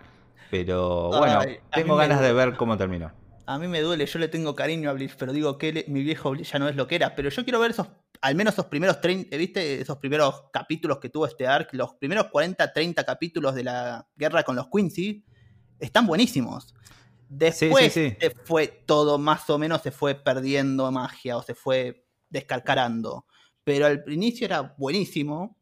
[0.52, 1.40] Pero bueno,
[1.74, 3.12] tengo ganas de ver cómo terminó.
[3.46, 6.30] A mí me duele, yo le tengo cariño a Bleach, pero digo que mi viejo
[6.30, 7.16] Bleach ya no es lo que era.
[7.16, 7.88] Pero yo quiero ver esos,
[8.22, 9.82] al menos esos primeros 30, ¿viste?
[9.82, 14.44] Esos primeros capítulos que tuvo este arc, los primeros 40, 30 capítulos de la guerra
[14.44, 15.26] con los Quincy,
[15.80, 16.76] están buenísimos.
[17.36, 23.26] Después se fue todo más o menos, se fue perdiendo magia o se fue descalcarando.
[23.64, 25.58] Pero al inicio era buenísimo.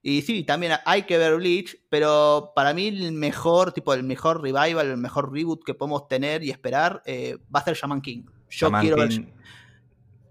[0.00, 4.40] Y sí, también hay que ver Bleach, pero para mí el mejor, tipo, el mejor
[4.40, 8.22] revival, el mejor reboot que podemos tener y esperar eh, va a ser Shaman King.
[8.48, 9.34] Yo quiero King, ver.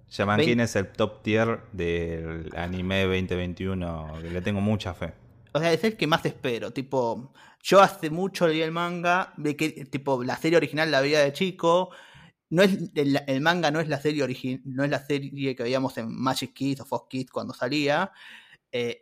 [0.09, 5.13] Shaman King es el top tier del anime 2021, le tengo mucha fe.
[5.53, 6.71] O sea, es el que más espero.
[6.71, 11.19] Tipo, yo hace mucho leí el manga, de que, tipo, la serie original la veía
[11.21, 11.91] de chico.
[12.49, 15.97] No es, el, manga no es la serie original, no es la serie que veíamos
[15.97, 18.11] en Magic Kids o Fox Kids cuando salía.
[18.71, 19.01] Eh,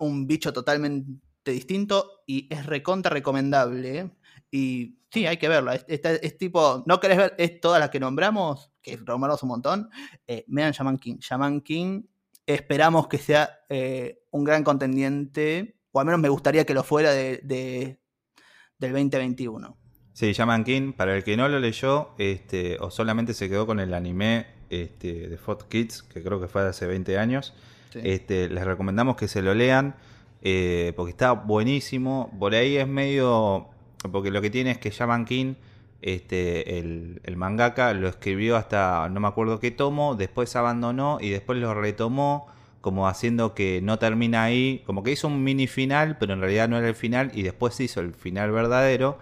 [0.00, 4.10] un bicho totalmente distinto y es recontra recomendable.
[4.50, 5.74] Y sí, hay que verla.
[5.74, 9.90] Es, tipo, no querés ver es todas las que nombramos, que nombramos un montón.
[10.26, 11.18] Eh, Shaman King.
[11.18, 12.02] Shaman King,
[12.46, 17.12] esperamos que sea eh, un gran contendiente, o al menos me gustaría que lo fuera
[17.12, 19.76] de, del 2021.
[20.12, 23.78] Sí, Shaman King, para el que no lo leyó, este, o solamente se quedó con
[23.78, 27.54] el anime este, de Fox Kids, que creo que fue hace 20 años,
[27.94, 29.94] este, les recomendamos que se lo lean
[30.42, 32.30] eh, porque está buenísimo.
[32.38, 33.68] Por ahí es medio.
[34.12, 35.54] Porque lo que tiene es que Shaman King,
[36.00, 41.30] este, el, el, mangaka, lo escribió hasta no me acuerdo qué tomo, después abandonó y
[41.30, 42.46] después lo retomó,
[42.80, 44.82] como haciendo que no termina ahí.
[44.86, 47.78] Como que hizo un mini final, pero en realidad no era el final, y después
[47.80, 49.18] hizo el final verdadero.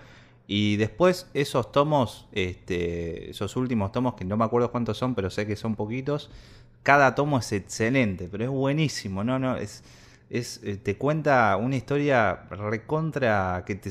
[0.46, 5.28] Y después esos tomos, este, esos últimos tomos, que no me acuerdo cuántos son, pero
[5.30, 6.30] sé que son poquitos,
[6.84, 9.40] cada tomo es excelente, pero es buenísimo, ¿no?
[9.40, 9.82] no es,
[10.30, 13.90] es, eh, te cuenta una historia recontra que te,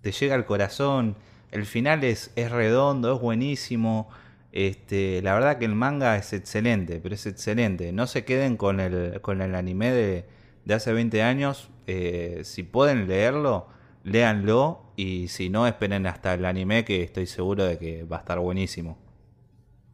[0.00, 1.16] te llega al corazón.
[1.50, 4.08] El final es, es redondo, es buenísimo.
[4.52, 7.92] Este, la verdad que el manga es excelente, pero es excelente.
[7.92, 10.26] No se queden con el, con el anime de,
[10.64, 11.70] de hace 20 años.
[11.86, 13.68] Eh, si pueden leerlo,
[14.04, 14.92] léanlo.
[14.96, 18.38] Y si no, esperen hasta el anime que estoy seguro de que va a estar
[18.38, 18.98] buenísimo.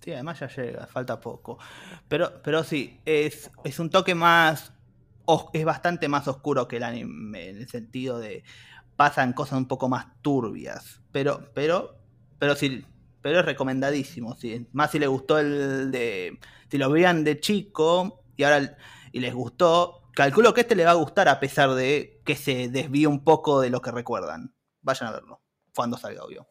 [0.00, 1.58] Sí, además ya llega, falta poco.
[2.08, 4.72] Pero, pero sí, es, es un toque más.
[5.54, 8.44] Es bastante más oscuro que el anime, en el sentido de.
[8.96, 11.00] Pasan cosas un poco más turbias.
[11.10, 11.96] Pero, pero,
[12.38, 12.84] pero sí,
[13.24, 14.36] pero es recomendadísimo.
[14.36, 14.66] ¿sí?
[14.72, 16.38] Más si les gustó el de.
[16.70, 18.76] Si lo veían de chico y ahora
[19.12, 22.68] y les gustó, calculo que este le va a gustar a pesar de que se
[22.68, 24.54] desvíe un poco de lo que recuerdan.
[24.82, 25.40] Vayan a verlo
[25.74, 26.46] cuando salga, obvio.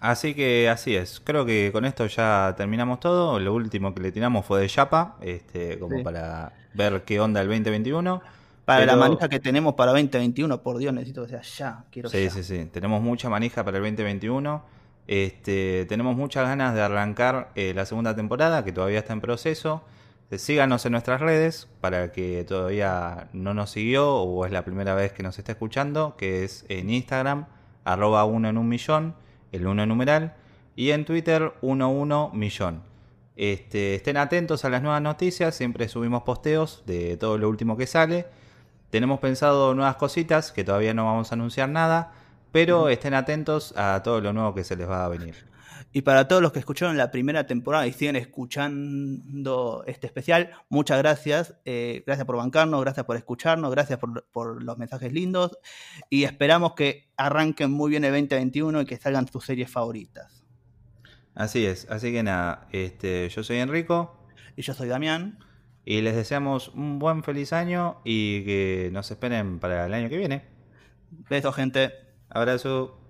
[0.00, 1.20] Así que así es.
[1.20, 3.38] Creo que con esto ya terminamos todo.
[3.38, 6.02] Lo último que le tiramos fue de Yapa, este, como Sí.
[6.02, 8.22] para ver qué onda el 2021.
[8.64, 11.84] Para la manija que tenemos para 2021, por Dios, necesito que sea ya.
[11.90, 12.30] Quiero Sí, ya.
[12.30, 12.64] sí, sí.
[12.72, 14.77] Tenemos mucha manija para el 2021.
[15.08, 19.82] Este, tenemos muchas ganas de arrancar eh, la segunda temporada, que todavía está en proceso.
[20.30, 24.94] Eh, Síganos en nuestras redes para que todavía no nos siguió o es la primera
[24.94, 27.46] vez que nos está escuchando, que es en Instagram,
[27.84, 29.14] arroba uno en un millón,
[29.50, 30.34] el uno numeral,
[30.76, 32.82] y en Twitter, uno uno millón.
[33.34, 37.86] Este, estén atentos a las nuevas noticias, siempre subimos posteos de todo lo último que
[37.86, 38.26] sale.
[38.90, 42.12] Tenemos pensado nuevas cositas que todavía no vamos a anunciar nada,
[42.52, 45.34] pero estén atentos a todo lo nuevo que se les va a venir.
[45.92, 50.98] Y para todos los que escucharon la primera temporada y siguen escuchando este especial, muchas
[50.98, 51.54] gracias.
[51.64, 55.58] Eh, gracias por bancarnos, gracias por escucharnos, gracias por, por los mensajes lindos.
[56.10, 60.44] Y esperamos que arranquen muy bien el 2021 y que salgan tus series favoritas.
[61.34, 64.26] Así es, así que nada, este, yo soy Enrico
[64.56, 65.38] Y yo soy Damián.
[65.84, 70.18] y les deseamos un buen feliz año y que nos esperen para el año que
[70.18, 70.44] viene.
[71.10, 72.07] Besos, gente.
[72.30, 73.04] Abrazo.